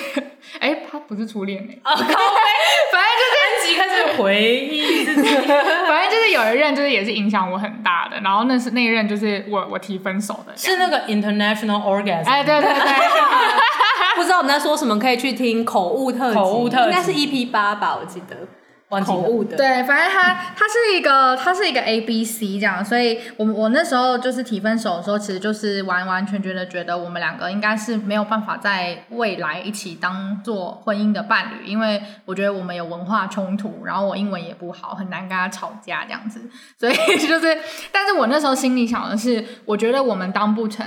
[0.60, 4.40] 哎，他不是初恋 哎，反正就是安吉开始回
[4.70, 12.82] 忆， 反正就是有一任就是也是影响我很大的，然后那是那一任就是我我提分手的，是那个 international orgasm，哎对对对，
[14.16, 18.36] 不知道我们在说什么，可以去听口误特辑，口误特应该是 EP 八吧，我记得。
[18.90, 36.94] 口误的，对，反正他他是一个他是一个 A B C 这样，所以我我那时候就是提分手的时候，其实就是完完全全的觉得我们两个应该是没有办法在未来一起当做婚姻的伴侣，因为我觉得我们有文化冲突，然后我英文也不好，很难跟他吵架这样子，所以
[37.26, 37.58] 就是，
[37.90, 40.86] 但是我那时候心里想的是，我觉得我们当不成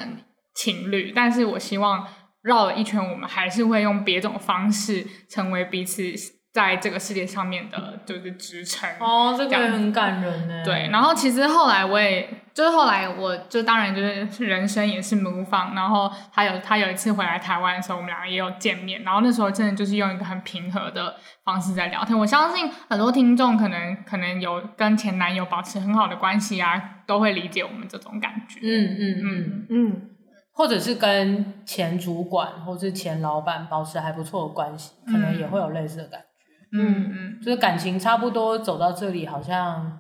[0.55, 2.07] 情侣，但是我希望
[2.41, 6.36] 绕了一圈，我们还是会用别种方式成为彼此。
[6.57, 10.63] 在这个世界上面的就是支撑哦，这个也很感人呢。
[10.65, 22.17] 对，然后其实后来我也就是后来我就当然就是人生也是 move on，然后他有他有一次回来台湾的时候，我们两个也有见面，然后那时候真的就是用一个很平和的方式在聊天。
[22.17, 28.59] 我相信很多听众可能可能有跟前男友保持很好的关系啊，都会理解我们这种感觉。
[28.63, 30.01] 嗯嗯嗯嗯，
[30.53, 36.26] 或者是跟前主管或是前老板保持还不错的关系，可能也会有类似的感觉。
[36.71, 39.99] 嗯嗯，就是感情差不多走到这里，好像，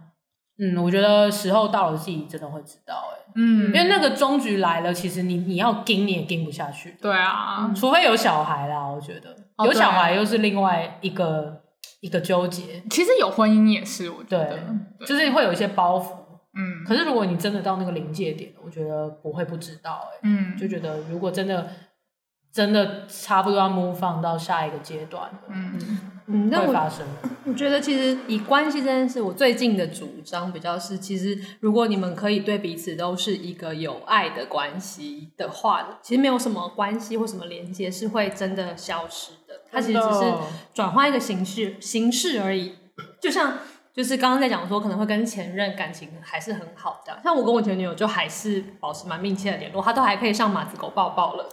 [0.59, 11.61] 嗯，我觉得时候到了，自己真的会知道，哎，嗯，因为那个终局来了，其实你你要盯你也盯不下去，对啊，除非有小孩啦，我觉得有小孩又是另外一个
[12.01, 12.83] 一个纠结。
[12.89, 14.59] 其实有婚姻也是，我觉得，
[14.99, 16.11] 对，就是会有一些包袱，
[16.57, 21.67] 嗯，可是如果你真的到那个临界点，我觉得不会不知道，哎，嗯，就觉得如果真的
[22.51, 25.79] 真的差不多要 move on 到下一个阶段，嗯。
[26.27, 26.91] 嗯，那我
[27.45, 40.33] 我觉得其实以关系这件事，我最近的主张比较是，其实如果你们可以对彼此都是一个有爱的关系的话，其实没有什么关系或什么连接是会真的消失的，它其实只是
[40.73, 42.73] 转换一个形式形式而已，
[43.21, 43.59] 就像。
[43.97, 51.49] 就是刚刚在讲说，可能会跟前任感情还是很好的，像我跟我前女友就还是保持蛮密切的联络，她都还可以上马子狗抱抱了，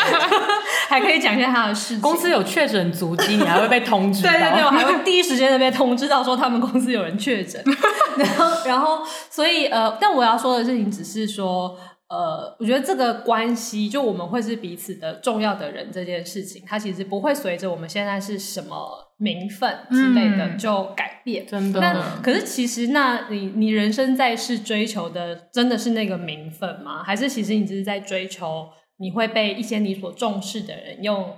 [0.88, 2.00] 还可以讲一下她的事情。
[2.00, 4.22] 公司有确诊足迹，你还会被通知？
[4.26, 7.62] 对对对，我还会第一时间的被通知到说他们公司有人确诊，
[8.16, 11.78] 然后然后所以呃，但我要说的事情只是说。
[12.08, 21.44] 呃，我觉得这个关系，就我们会是彼此的重要的人这件事情，它其实不会随着我们现在是什么名分之类的就改变。
[21.44, 21.80] 嗯、真的。
[21.80, 27.02] 那可是其实，那你你人生在世追求的真的是那个名分吗？
[27.02, 31.36] 还是其实你只是在追求你会被一些你所重视的人用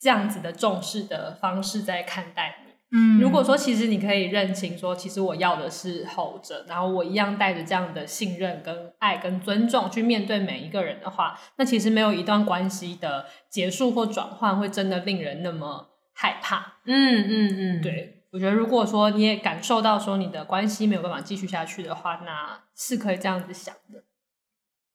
[0.00, 2.68] 这样子的重视的方式在看待你？
[2.90, 15.88] 嗯，如果说其实你可以认清说，其实我要的是后者，然后我一样带着这样的信任、跟爱、跟尊重去面对每一个人的话，那其实没有一段关系的结束或转换会真的令人那么
[16.20, 16.56] 害怕。
[16.84, 24.02] 嗯嗯嗯，对，我觉得如果说你也感受到说你的关系没有办法继续下去的话，那是可以这样子想的，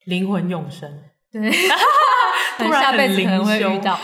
[0.03, 0.91] 灵魂永生。
[1.31, 1.49] 对，
[2.59, 3.97] 突然下辈子可能会遇到。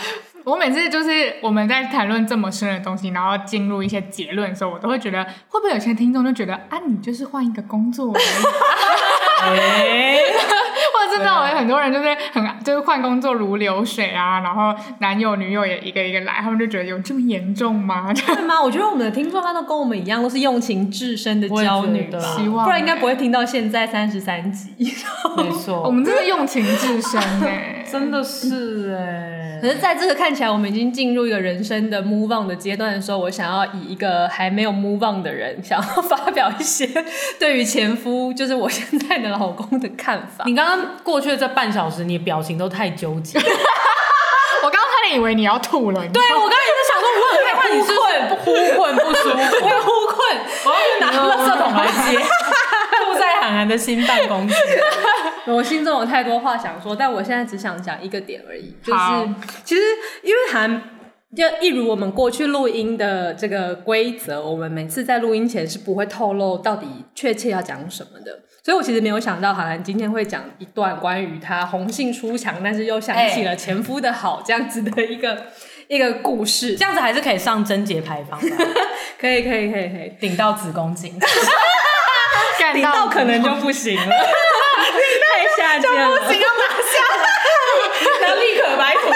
[0.44, 8.10] 我每次就是我们在谈论这么深的东西，然后进入一些结论的时候，我都会觉得，会不会有些听众就觉得啊，你就是换一个工作
[11.92, 18.12] 就是很就是换工作如流水啊，然后男友女友也一个一个来，他们就觉得有这么严重吗？
[18.14, 18.60] 对吗？
[18.62, 24.70] 我觉得我们的听众他都跟我们一样，都是用情至深的娇女，希望不然应该不会听到现在三十三集。
[25.36, 29.58] 没错， 我们真的用情至深哎，真的是哎。
[29.60, 36.88] 可是在这个看起来我们已经进入一个人生的 move on 的阶段的时候，我想要以一个还没有 move on 的人，想要发表一些
[37.38, 40.44] 对于前夫，就是我现在的老公的看法。
[40.46, 40.80] 你刚刚。
[41.02, 43.38] 过去的这半小时，你的表情都太纠结。
[44.62, 46.00] 我刚刚差点以为你要吐了。
[46.08, 47.90] 对，我刚刚也在想说，我很害怕你是
[48.36, 50.18] 呼困不舒服，会呼困，
[50.64, 52.18] 我要去拿垃圾桶来接。
[52.18, 54.54] 住在韩寒的新办公室，
[55.46, 59.00] 我心中有太多话想说，但我现在只想讲一个点而已，就是
[59.64, 59.82] 其实
[60.22, 60.82] 因为韩
[61.36, 68.40] 就一如我们过去录音的这个规则，我们每次在录音前是不会透露到底确切要讲什么的。
[68.62, 75.46] 所以我其实没有想到，韩寒今天会讲一段关于他红杏出墙，但是又想起了前夫的好这样子的一个
[75.88, 76.76] 一个故事。
[76.76, 78.56] 这样子还是可以上贞节牌坊的，
[79.18, 81.18] 可以可以可以可以顶到子宫颈
[82.74, 84.02] 顶到可能就不行了，
[85.40, 87.24] 太下贱了，不行要拿下来，
[88.20, 89.10] 那立可白涂，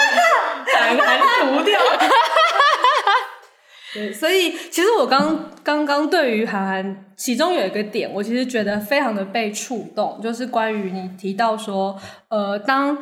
[0.75, 1.05] 函函
[1.59, 1.79] 涂掉。
[3.93, 12.97] 对， 所以其实我刚刚刚对于韩寒，其中有一个点，我其实觉得非常的被触动，就是关于你提到说，呃，当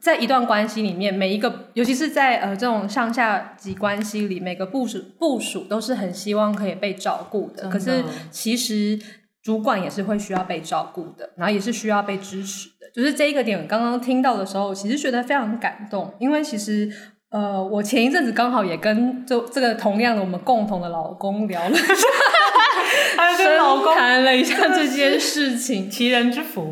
[0.00, 8.98] 在一段关系里面，每一个，尤其是在呃这种上下级关系里，每个部署部属都是很希望可以被照顾的，可是其实
[9.42, 16.90] 主管也是会需要被照顾的，然后也是需要被支持的，就是这一个点，我刚刚听到的时候，其实觉得非常感动，因为其实。
[17.32, 21.86] 呃，我前一阵子刚好也跟就这个同样的我们共同的老公聊了一下，
[23.38, 26.70] 跟老公谈了一下这件事情， 齐人之福。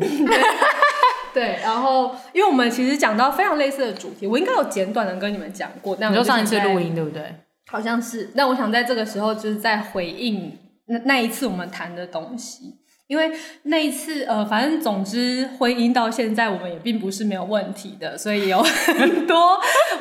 [1.33, 7.23] 对，然后因为我们其实讲到非常类似的主题，我应该有简短的跟你们讲过，但我就上一次录音对不对？
[7.71, 8.29] 好像是。
[8.35, 10.55] 那我想在这个时候就是在回应
[10.91, 12.75] 那那一次我们谈的东西。
[13.07, 13.29] 因为
[13.63, 19.59] 那一次，呃，反正总之，婚姻到现在我们也并不是没有问题的，所以有很多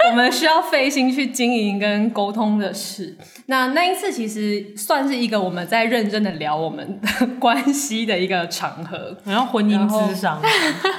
[0.09, 3.16] 我们需要费心去经营跟沟通的事。
[3.47, 10.41] 那那一次其实算是一个我们在认真的聊我们的关系的一个场合，然后婚姻智商。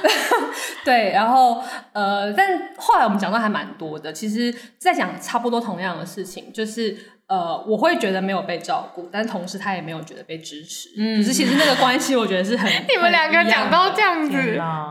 [0.84, 1.62] 对，然后
[1.94, 6.94] 呃，但后来我们讲到还蛮多的，其实在讲差不多同样的事情，就是。
[7.32, 10.90] 呃，我会觉得没有被照顾，但同时他也没有觉得被支持。
[10.98, 14.36] 嗯，可是其实那个关系，我觉得是很 你们两个讲到这样子，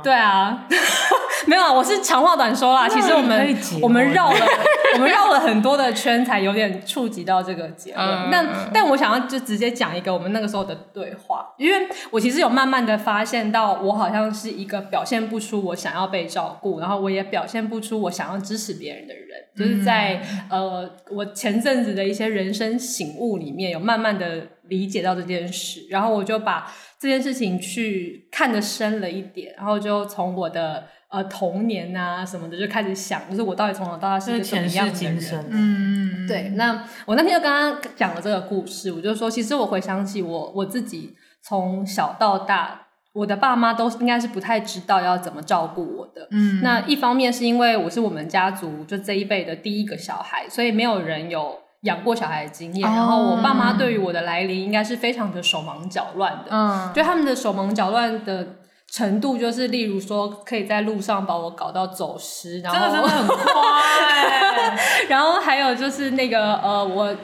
[0.04, 0.66] 对啊，
[1.48, 2.88] 没有啊，我是长话短说啦。
[2.88, 4.46] 其实我们我们绕了
[4.96, 8.06] 我们绕了很多的圈，才有点触及到这个结论。
[8.30, 19.28] 那、嗯、但，但我想要就直接讲一个我们那个时候的对话，因为我其实有慢慢的发现到，我好像是一个表现不出我想要被照顾，然后我也表现不出我想要支持别人的人。
[19.54, 35.46] 就是在呃，我前阵子的一些人生醒悟里面，有慢慢的理解到这件事，然后我就把这件事情去看得深了一点，然后就从我的呃童年啊什么的就开始想，就是我到底从小到大是个什么样的人？
[35.50, 36.50] 嗯，对。
[36.56, 42.88] 那我那天就跟他讲了这个故事，我就说，其实我回想起我我自己从小到大。
[43.14, 46.26] 我的爸妈都应该是不太知道要怎么照顾我的。
[46.32, 52.88] 嗯，那一方面是因为我是我们家族就这一辈的第一个小孩，所以没有人有养过小孩的经验。
[52.88, 56.52] 哦、然后我爸妈对于我的来临应该是非常的手忙脚乱的。
[56.52, 58.48] 嗯，就他们的手忙脚乱的
[58.92, 64.78] 程度，就是例如说可以在路上把我搞到走失，然后真的很 快。
[65.08, 67.16] 然后还有就是那个呃我。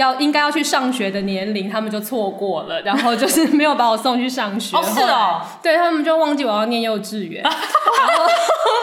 [0.00, 4.74] 要应该要去上学的年龄，他们就错过了，然后就是没有把我送去上学。
[4.76, 8.24] 哦，是哦，对，他们就忘记我要念幼稚园，然 后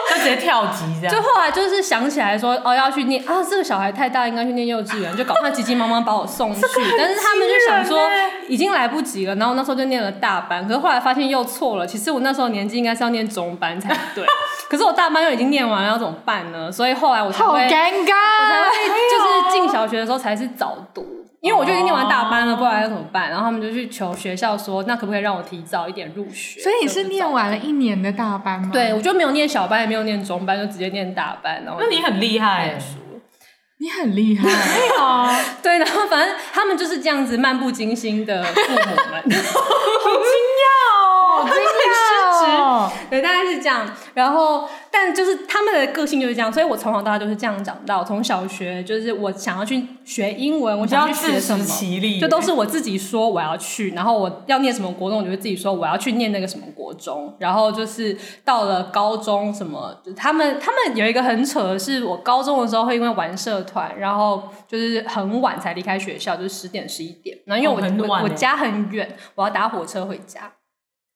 [0.08, 1.14] 他直接跳级这样。
[1.14, 6.62] 就后来就是想起来说，哦，要去念啊，这个小孩太大，应该去念幼稚园，就赶快急急忙忙把我送去。
[6.96, 8.08] 但是他们就想说
[8.46, 11.84] 已经来不及了，然后那时候就念了大班，可是后来发现又错了。
[11.84, 14.24] 其实我那时候年纪应该是要念中班才对，
[14.70, 16.70] 可是我大班又已经念完了，要怎么办呢？
[16.70, 18.70] 所以后来我才会，好尴尬，我才会
[19.10, 21.07] 就是进小学的时候才是早读。
[21.40, 23.30] 因为我就已经念完大班了，不然要怎么办？
[23.30, 26.60] 然后他们就去求学校说，那可不可以让我提早一点入学？
[26.60, 28.70] 所以你是念完了一年的大班吗？
[28.72, 31.62] 对，我就没有念小班，也没有念中班，就直接念大班。
[31.64, 32.76] 然后那你很厉害，
[33.80, 34.48] 你很厉害，
[35.62, 40.97] 对，然后反正他们就是这样子漫不经心的父母们， 好惊讶哦，
[41.42, 42.88] 好惊讶哦。
[42.88, 43.88] 错，对，大概是这样。
[44.14, 48.02] 然后，但就是他们的个性就是这样，所以我从小到大就是这样长大。
[48.04, 51.64] 从小学就是我想要去学英文，我想要去学什么，
[52.20, 53.90] 就都是我自己说我要去。
[53.90, 57.34] 然后我要念什么国中，我就会自己说我要去念那个什么国中。
[57.38, 67.36] 然后就是到了高中什么，他们他们有一个很扯的是，我高中的时候会因为玩社团，然后就是很晚才离开学校，就是十点十一点。
[67.46, 70.52] 然后因为我、哦欸、我，我家很远，我要搭火车回家。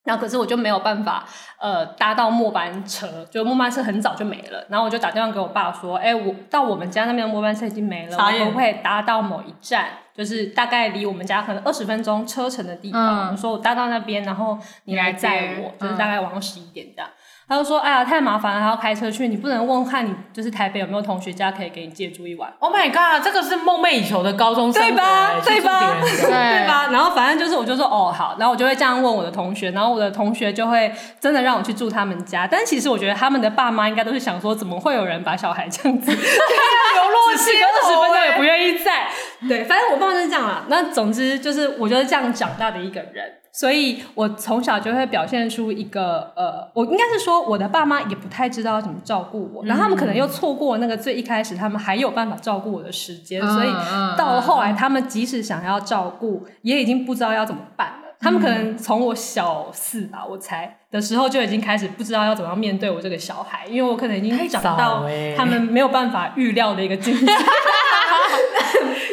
[0.04, 1.24] 然后可是我就没有办法，
[1.58, 4.66] 呃，搭到末班车，就末班车很早就没了。
[4.68, 13.28] 然后我就打电话给我爸说，哎，我到我们家那边的末班车已经没了，我可不可以搭到某一站，就是大概离我们家可能二十分钟车程的地方。
[13.28, 17.08] 我、嗯、说我搭到那边，然后你来载我，就是大概晚上十一点这样。
[17.52, 19.28] 他就说：“哎呀，太麻烦了，还要开车去。
[19.28, 22.50] 你不能问看你就是台北有没有同学家可以给你借住一晚。
[22.60, 25.40] ”Oh my god，这个是梦寐以求的高中生活，对吧？
[25.44, 26.00] 对吧？
[26.00, 26.88] 对，对吧？
[26.90, 30.90] 然后反正就是，我就说哦好，然后我就会这样问我的同学，然后我的同学就会
[31.20, 32.48] 真的让我去住他们家。
[32.50, 39.08] 但其实我觉得他们的爸妈应该都是想说，怎么会有人把小孩这样子流落街头，二十分钟也不愿意在。
[39.46, 40.64] 对，反正我爸妈就是这样啦。
[40.68, 43.41] 那总之就是，我就是这样长大的一个人。
[43.52, 53.68] 所以我从小就会表现出一个呃，我应该是说我的爸妈也不太知道要怎么照顾我，然后他们可能又错过那个最一开始他们还有办法照顾我的时间，所以
[54.16, 57.94] 到了后来他们即使想要照顾，也已经不知道要怎么办了。
[58.18, 65.04] 他们可能从我小四吧，我猜的时候就已经开始不知道要怎么样面对我这个小孩，因为我可能已经长到
[65.36, 67.26] 他们没有办法预料的一个境界。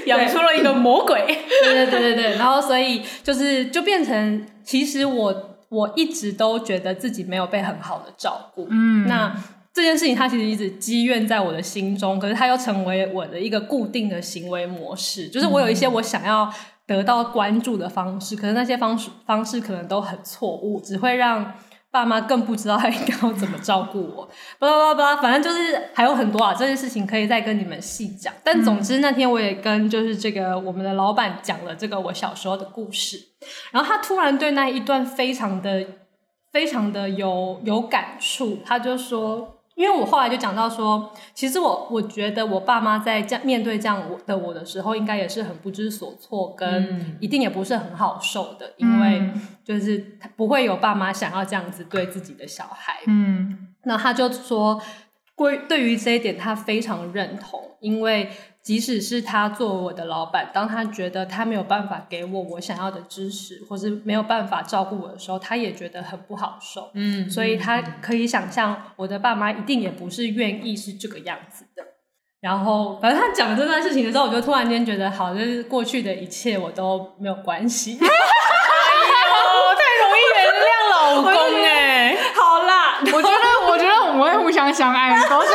[0.10, 1.26] 养出了一个魔鬼，
[1.64, 2.16] 对对对对。
[2.16, 9.34] 对，然后所以就是就变成，其实我我一直都觉得自己没有被很好的照顾，嗯，那
[9.74, 16.52] 这件事情它其实一直积怨在我的心中，可是它又成为我的一个固定的行为模式，就是我有一些我想要
[16.86, 21.54] 得到关注的方式，可是那些方式方式可能都很错误，只会让。
[21.92, 24.30] 爸妈更不知道他应该要怎么照顾我，
[24.60, 28.34] 巴拉巴拉巴拉，反正就是还有很多啊，这些事情可以再跟你们细讲。
[28.44, 33.18] 但总之那天我也跟就是这个我们的老板讲了这个我小时候的故事，
[33.72, 35.86] 然后他突然对那一段非常的
[36.52, 39.59] 非常的有有感触，他就说。
[39.80, 49.32] 因为我后来就讲到说，其实我我觉得我爸妈在这样面对这样的我的时候，应该也是很不知所措，跟一定也不是很好受的，嗯、因为
[49.64, 52.98] 就是不会有爸妈想要这样子对自己的小孩。
[53.08, 54.82] 嗯，那他就说，
[55.38, 58.30] 对对于这一点，他非常认同，因为。
[58.70, 66.92] 即使是他作为我的老板，当他觉得他没有办法给我我想要的知识，或是没有办法照顾我的时候，他也觉得很不好受。
[66.94, 71.84] 嗯，所以他可以想象，我的爸妈一定也不是愿意是这个样子的。
[72.42, 77.98] 然后，反正他讲这段事情的时候，我就突然间觉得，好，就是过去的一切我都没有关系。
[78.00, 78.12] 哎呦，
[79.80, 82.18] 太容易原谅老公哎、欸！
[82.36, 85.50] 好啦，我觉得，我觉得我们会互相相爱，都是。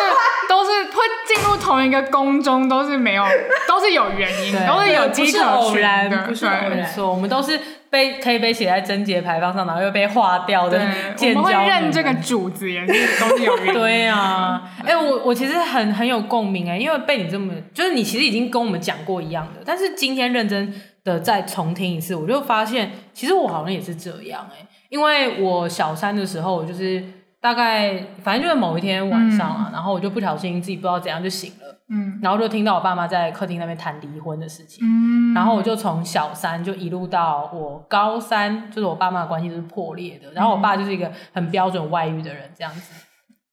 [0.74, 3.24] 都是会进入同一个宫中，都是没有，
[3.68, 7.58] 都是有原因，都是有迹可循的，不是偶然，没错，我们都是
[7.90, 10.78] 被可以被写在贞节牌坊上，然后又被划掉的。
[10.78, 13.72] 我们会认这个主子，也是都是有原因。
[13.74, 27.04] 对啊，哎、欸，我我其实很很有共鸣哎，因为被你这么，就是你其实已经跟我们讲过一样的，但是今天认真的再重听一次，我就发现，其实我好像也是这样哎，因为我小三的时候，我就是。
[27.44, 42.94] 大概反正就是某一天晚上啊，嗯、然后我就不小心自己不知道怎样就醒了，嗯，然后就听到我爸妈在客厅那边谈离婚的事情，嗯，然后我就从小三就一路到我高三，就是我爸妈的关系就是破裂的，然后我爸就是一个很标准外遇的人这样子。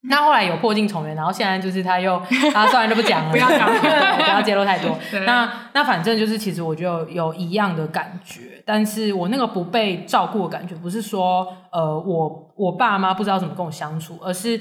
[0.09, 2.17] 那后来有破镜重圆，然后现在就是他又，
[2.53, 3.67] 他算了就不讲了，不要讲，
[4.17, 4.97] 不要揭露太多。
[5.27, 14.59] 那那反正就是，其实我就，有一样的感觉，但是我那个不被照顾的感觉，不是说呃我我爸妈不知道怎么跟我相处，而是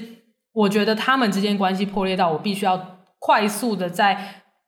[0.53, 2.79] 我觉得他们之间关系破裂到我必须要
[3.19, 4.17] 快速的在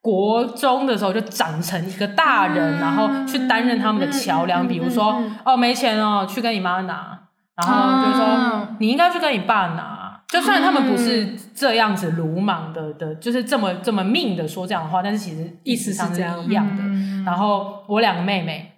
[0.02, 7.20] 国中的时候就长成一个大人，嗯、然后去担任他们的桥梁，嗯、比如说、嗯、哦没钱哦，去跟你妈拿，
[7.56, 10.02] 然后就是说、嗯、你应该去跟你爸拿。
[10.30, 16.84] 就算他们不是这样子鲁莽的的，就是这么这么命的说这样的话，但是其实意思上是一样的。
[17.24, 18.73] 然后我两个妹妹，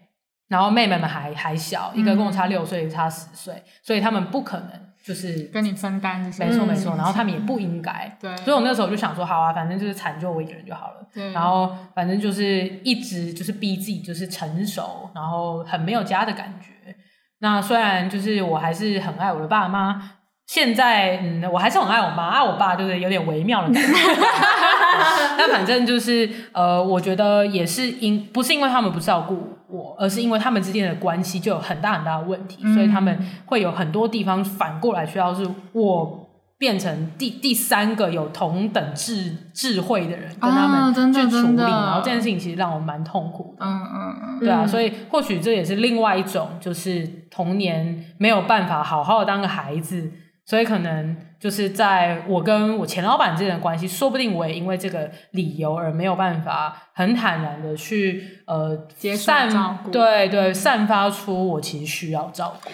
[0.48, 4.70] 然后妹妹们还还小，一个跟我差六岁，差十岁，所以他们不可能
[5.04, 6.22] 就是跟你分担。
[6.40, 8.16] 没错没错，然后他们也不应该。
[8.20, 11.08] 对，所以我那时候就想说，好啊，反正就是惨就我一个人就好了。
[11.14, 16.96] 对，然后反正就是一直就是逼自己就是成熟，然后很没有家的感觉。
[17.40, 20.12] 那虽然就是我还是很爱我的爸妈。
[20.48, 23.90] 现在嗯，我还是很爱我妈，爱我爸就是有点微妙的感觉。
[25.38, 36.22] 那反正就是呃，我觉得也是因不是因为他们不照顾我，而是因为他们之间的关系就有很大很大的问题，嗯、所以他们会有很多地方反过来需要是我。
[36.58, 43.66] 变成第第三个有同等智智慧的人跟他们去处理，啊、然后这件事情其实让我蛮痛苦的。
[43.66, 50.10] 嗯嗯嗯，对啊，嗯、所以或许这也是另外一种，就是童年没有办法好好的当个孩子，
[50.46, 62.70] 所以可能就是在我跟我前老板之间的关系，说不定我也因为这个理由而没有办法很坦然的去呃接受照顾，对对，散发出我其实需要照顾。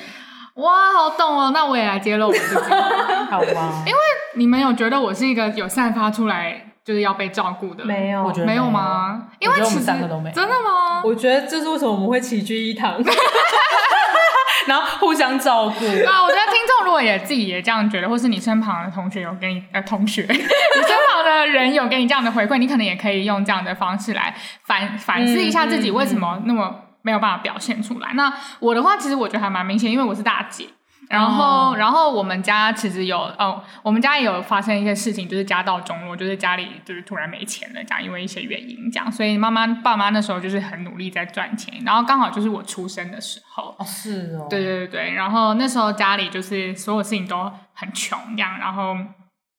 [0.61, 1.51] 哇，好懂哦！
[1.53, 2.61] 那我也来揭露我自己，
[3.32, 3.84] 好吧？
[3.88, 3.97] 因为
[4.36, 7.86] 你们有觉得我是一个有散发出来就是要被照顾的？
[7.86, 9.30] 没有，我觉得没有吗？
[9.39, 10.36] 因为其实我们三个都没有。
[10.36, 11.01] 真的吗？
[11.05, 13.01] 我觉得这是为什么我们会齐聚一堂，
[14.68, 15.86] 然后互相照顾。
[16.05, 24.36] 啊，我觉得听众如果也自己也这样觉得，或是你身旁的同学有给你呃同学， 你身旁的人有给你这样的回馈，你可能也可以用这样的方式来
[24.66, 26.76] 反反思一下自己为什么那么。
[27.03, 28.12] 没有办法表现出来。
[28.14, 30.68] 那我的话，其实我觉得还蛮明显，因为我是大姐。
[31.12, 39.12] 然后，哦、然后我们家其实有哦，我们家也有发生一些事情，就是家道中落，就是家里就是突然没钱了，这样因为一些原因这样。
[39.12, 43.76] 所以妈妈爸妈那时候就是很努力在赚钱，然后刚好就是我出生的时候。
[43.78, 44.47] 哦，是哦。
[44.49, 48.95] 对对对，然后那时候家里就是所有事情都很穷这样，然后。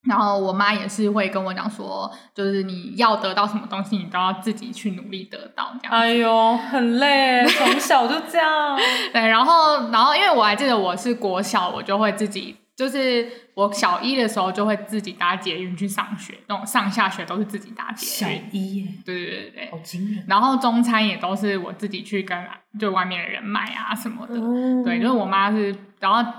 [0.08, 5.92] 然后我妈也是会跟我讲说，就是你要得到什么东西，你都要自己去努力得到这样。
[5.92, 8.76] 哎呦，很累，从 小就这样。
[9.12, 18.12] 对，然后，然后因为我还记得我是国小，我就会自己，就是我小一的时候就会自己搭捷运去上学，那种上下学都是自己搭捷运。
[18.12, 18.88] 小一耶？
[19.04, 20.24] 对对对对，好惊人。
[20.26, 22.36] 然后中餐也都是我自己去跟
[22.76, 24.34] 就外面的人买啊什么的。
[24.34, 26.32] 嗯、对，就是我妈是，然后。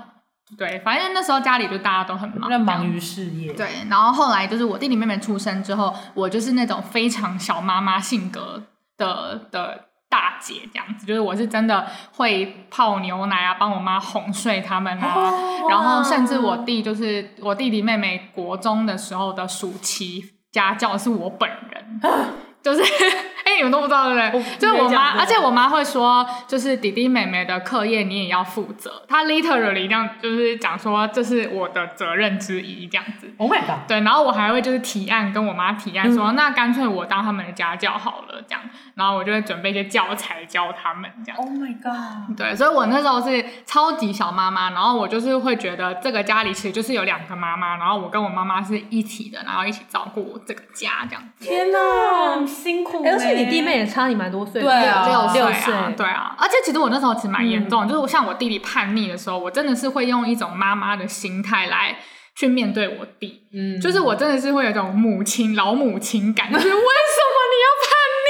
[0.56, 3.52] 对，反正那时候家里就大家都很忙，忙于事业。
[3.54, 8.62] 对，然后后来就是我弟弟妹妹出生之后，我就是那种非常小妈妈性格
[8.96, 20.22] 的的大姐这样子，就是我是真的会泡牛奶啊，帮我妈哄睡他们啊，哦、然后甚至我弟就是我弟弟妹妹国中的时候的暑期
[20.52, 22.00] 家教是我本人。
[22.64, 24.58] 就是，哎、欸，你们都不知道对不对？
[24.58, 29.02] 就是我妈，而且我妈会说，就是弟弟妹妹的课业你也要负责。
[29.06, 33.30] 她 literally 这样就是讲说，这是我的责任之一，这样子。
[33.36, 33.86] Oh my god！
[33.86, 38.62] 对，然后我还会就是提案跟我妈提案说，嗯、那干脆我当他们的家教好了，这样。
[38.94, 41.36] 然后我就会准备一些教材教他们，这样。
[41.36, 42.34] Oh my god！
[42.34, 51.44] 对，所以我那时候是超级小妈妈，然后我就是会觉得这个家里其实就是有两个妈妈，然后我跟我妈妈是一起的，然后一起照顾这个家，这样子。
[51.44, 52.46] 天哪！
[52.54, 55.74] 辛苦、欸，而且你弟妹也差你蛮多岁，对啊，六岁。
[55.74, 56.34] 啊，对啊。
[56.38, 61.98] 而且其实我那时候其实蛮严重就是像我弟弟叛逆的时候，我真的是会用一种妈妈的心态来
[62.36, 67.90] 去面对我弟，嗯，就是我真的是会有一种母亲老母亲感，就是为什么你要叛
[68.24, 68.28] 逆？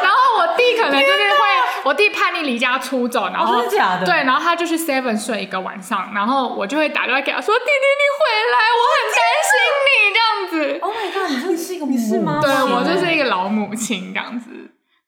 [0.02, 1.38] 然后我弟可能就是会，
[1.84, 4.04] 我弟叛逆离家出走，然后、哦、真的假的？
[4.04, 8.20] 对，然后他就去 Seven 睡一个晚上，然后我就会打电话给他说：“弟弟，你回
[8.52, 9.18] 来，我很担
[9.48, 9.50] 心
[9.86, 10.78] 你。”这样子。
[10.80, 11.30] Oh my god！
[11.30, 12.40] 你真的是一个母亲吗？
[12.42, 14.50] 对，我就是一个老母亲这样子。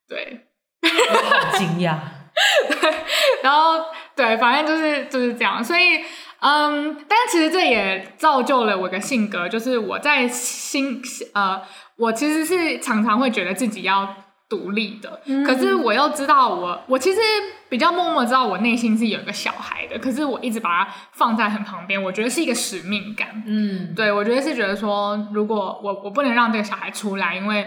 [0.09, 0.47] 对，
[0.83, 1.97] 我好惊讶。
[2.69, 2.95] 对，
[3.43, 5.63] 然后对，反正就是就是这样。
[5.63, 6.05] 所以，
[6.41, 11.03] 嗯，但其实这也造就了我的性格，就是我在心
[11.35, 11.61] 呃，
[11.97, 14.15] 我其实是常常会觉得自己要。
[14.51, 17.21] 独立的，可是我又知道我，我其实
[17.69, 23.45] 比较默默知道我内心是有一个小孩的，可是我一直把它放在很旁边，我觉得是一个使命感。
[23.47, 27.65] 嗯，对，我觉得是觉得说，如果我我不能让这个小孩出来，因为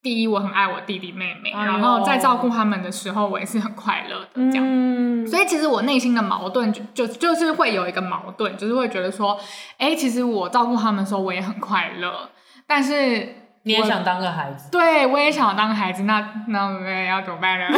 [0.00, 4.64] 第一我很爱我弟弟妹妹，然后在照顾他们的时候，我也是很快乐的这样。
[4.64, 9.36] 嗯，所以其实我内心的矛盾就就就是会有一个矛盾，就是会觉得说，
[9.78, 12.30] 哎，其实我照顾他们的时候我也很快乐，
[12.68, 13.34] 但是。
[13.62, 14.70] 你也想当个孩子？
[14.70, 16.04] 对，我也想当个孩子。
[16.04, 17.66] 那那我们要怎么办呢？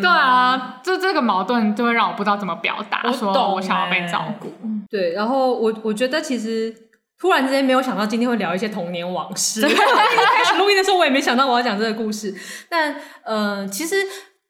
[0.00, 4.52] 对啊，就这个矛盾就会让我不知道怎么表达，我说我想要被照顾。
[4.90, 6.74] 对，然后我我觉得其实
[7.18, 9.62] 突然之间没有想到今天会聊一些童年往事。
[9.66, 12.34] 开始录音的时候我也没想到我要讲这个故事，
[12.68, 13.96] 但呃，其实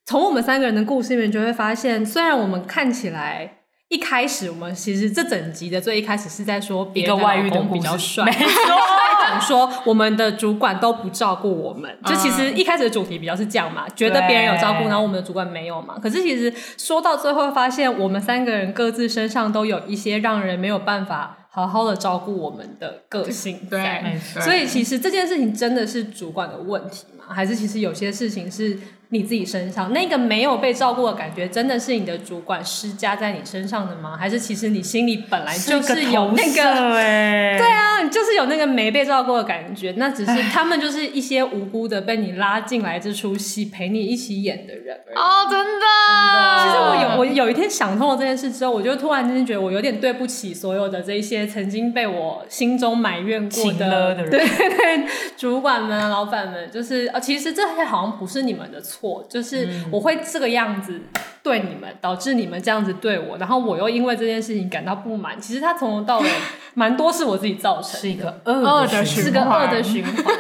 [0.05, 3.59] 从我们三个人的故事里面就会发现，虽然我们看起来。
[3.93, 15.99] 一开始我们其实这整集的最一开始是在说别的外遇的比较帅，没错，在讲说我们的主管都不照顾我们，嗯、就其实一开始的主题比较是这样嘛，觉得别人有照顾，然后我们的主管没有嘛。
[16.03, 27.22] 可是其实说到最后，发现我们三个人各自身上都有一些让人没有办法好好的照顾我们的个性，对，所以其实这件事情真的是主管的问题嘛？
[27.33, 27.35] 吗？
[27.35, 28.79] 还是其实有些事情是？
[29.15, 34.17] 你自己身上那个没有被照顾的感觉，真的是你的主管施加在你身上的吗？
[34.19, 36.63] 还是其实你心里本来就是有那个？
[36.73, 39.93] 个对啊，你就是有那个没被照顾的感觉。
[39.99, 45.87] 那只是他们就是一些无辜的被你拉进来这出戏陪你一起演的人哦，真的。
[46.65, 55.07] 其实我有我有一天想通了这件事之后，我就突然之间觉得我有点对不起所有的这一些曾经被我心中埋怨过的， 对对，
[55.37, 59.25] 主管们、老板们，就是啊，其实这些好像不是你们的错。
[59.31, 61.01] 就是我会这个样子
[61.43, 65.41] 对你们，导致你们这样子对我，然后我又因为这件事情感到不满。
[65.41, 66.29] 其实他从头到尾
[66.75, 70.35] 蛮多是我自己造成的，是一个恶的循环，是个恶的循环。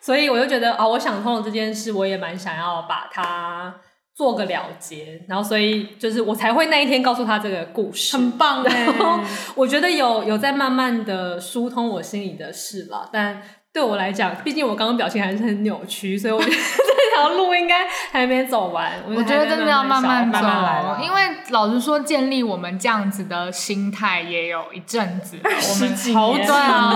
[0.00, 3.74] 所以我就觉得啊、哦，我想通了这件事，我也蛮想要把它
[4.14, 5.24] 做个了结。
[5.28, 8.62] 然后所以就是我才会那一天告诉他这个故事，很棒。
[8.62, 9.18] 然后
[9.56, 13.42] 我觉得有有在慢慢的疏通我心里的事了，但。
[13.76, 18.90] 对我来讲，毕竟我刚刚表情还是很扭曲，所以我觉得 这条路应该还没走完。
[19.06, 21.04] 我觉，得真的要慢慢走，慢慢来。
[21.04, 21.20] 因为
[21.50, 25.42] 老实说，建立我们这样子的心态也有一阵子了。
[25.44, 26.44] 我们好几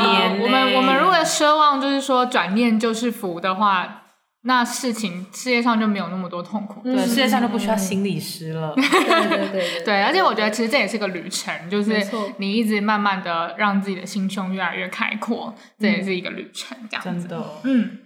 [0.08, 3.99] 年，我们我们如果奢望就是说转念就是福的话。
[4.42, 8.72] 那事情世界上就没有那么多痛苦，对，世界上就不需要心理师了。
[8.76, 12.02] 对对对对，而且我觉得其实这也是个旅程，就是
[12.38, 17.28] 你一直慢慢的让自己的心胸越来越开阔，这也是一个旅程，这样子。
[17.28, 17.98] 真的，嗯。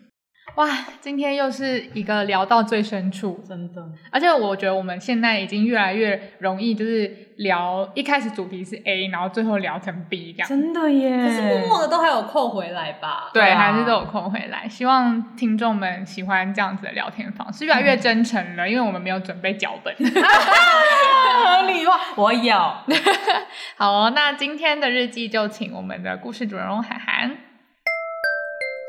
[0.56, 0.68] 哇，
[1.00, 3.84] 今天又是一个聊到最深处，真的。
[4.12, 10.48] 而且我觉得我们现在已经越来越容易，就是聊一开始主题是 A，然后最后聊成 B 这样。
[10.48, 11.10] 真的耶！
[11.16, 13.30] 可是默默的都还有扣回来吧？
[13.34, 14.68] 对，还是都有扣回来。
[14.68, 19.92] 希望听众们喜欢这样子的聊天方式，越来越真诚了，嗯、因为我们没有准备脚本。
[19.96, 22.54] 合理化，我有。
[23.76, 27.36] 好哦，那今天的日记就请我们的故事主人公涵涵。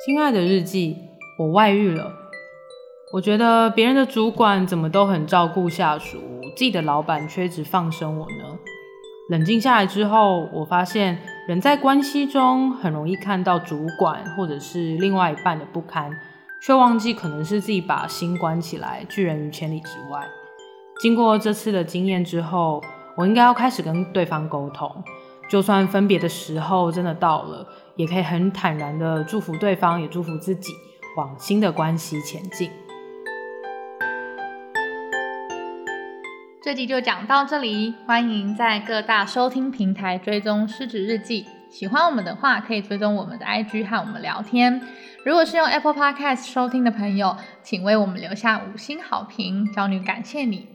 [0.06, 1.15] 亲爱的日记。
[1.38, 2.14] 我外遇了，
[3.12, 6.18] 我觉得别人的主管怎么都很照顾下属，
[6.56, 8.58] 自己的老板却一直放生我呢？
[9.30, 16.10] 冷静下来之后，我发现人在关系中很容易看到主管或者是另外一半的不堪，
[16.62, 20.26] 却忘记可能是自己把心关起来，拒人于千里之外。
[21.02, 22.82] 经过这次的经验之后，
[23.18, 24.90] 我应该要开始跟对方沟通，
[25.50, 27.68] 就算分别的时候真的到了，
[27.98, 30.72] 也可以很坦然的祝福对方，也祝福自己。
[31.16, 32.72] 往新的关系前进。
[36.62, 41.44] 这集就讲到这里，欢迎在各大收听平台追踪《失职日记》。
[41.70, 44.82] 喜欢我们的话，可以追踪我们的 IG 和我们聊天。
[45.24, 50.68] 如果是用 Apple Podcast 收听的朋友，请为我们留下五星好评，骄女感谢你。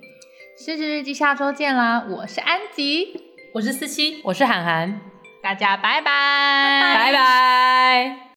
[0.65, 2.05] 《失职日记》下周见啦！
[2.09, 3.09] 我是安吉，
[3.55, 5.01] 我是思琪，我是涵涵，
[5.43, 8.21] 大家拜拜，拜拜。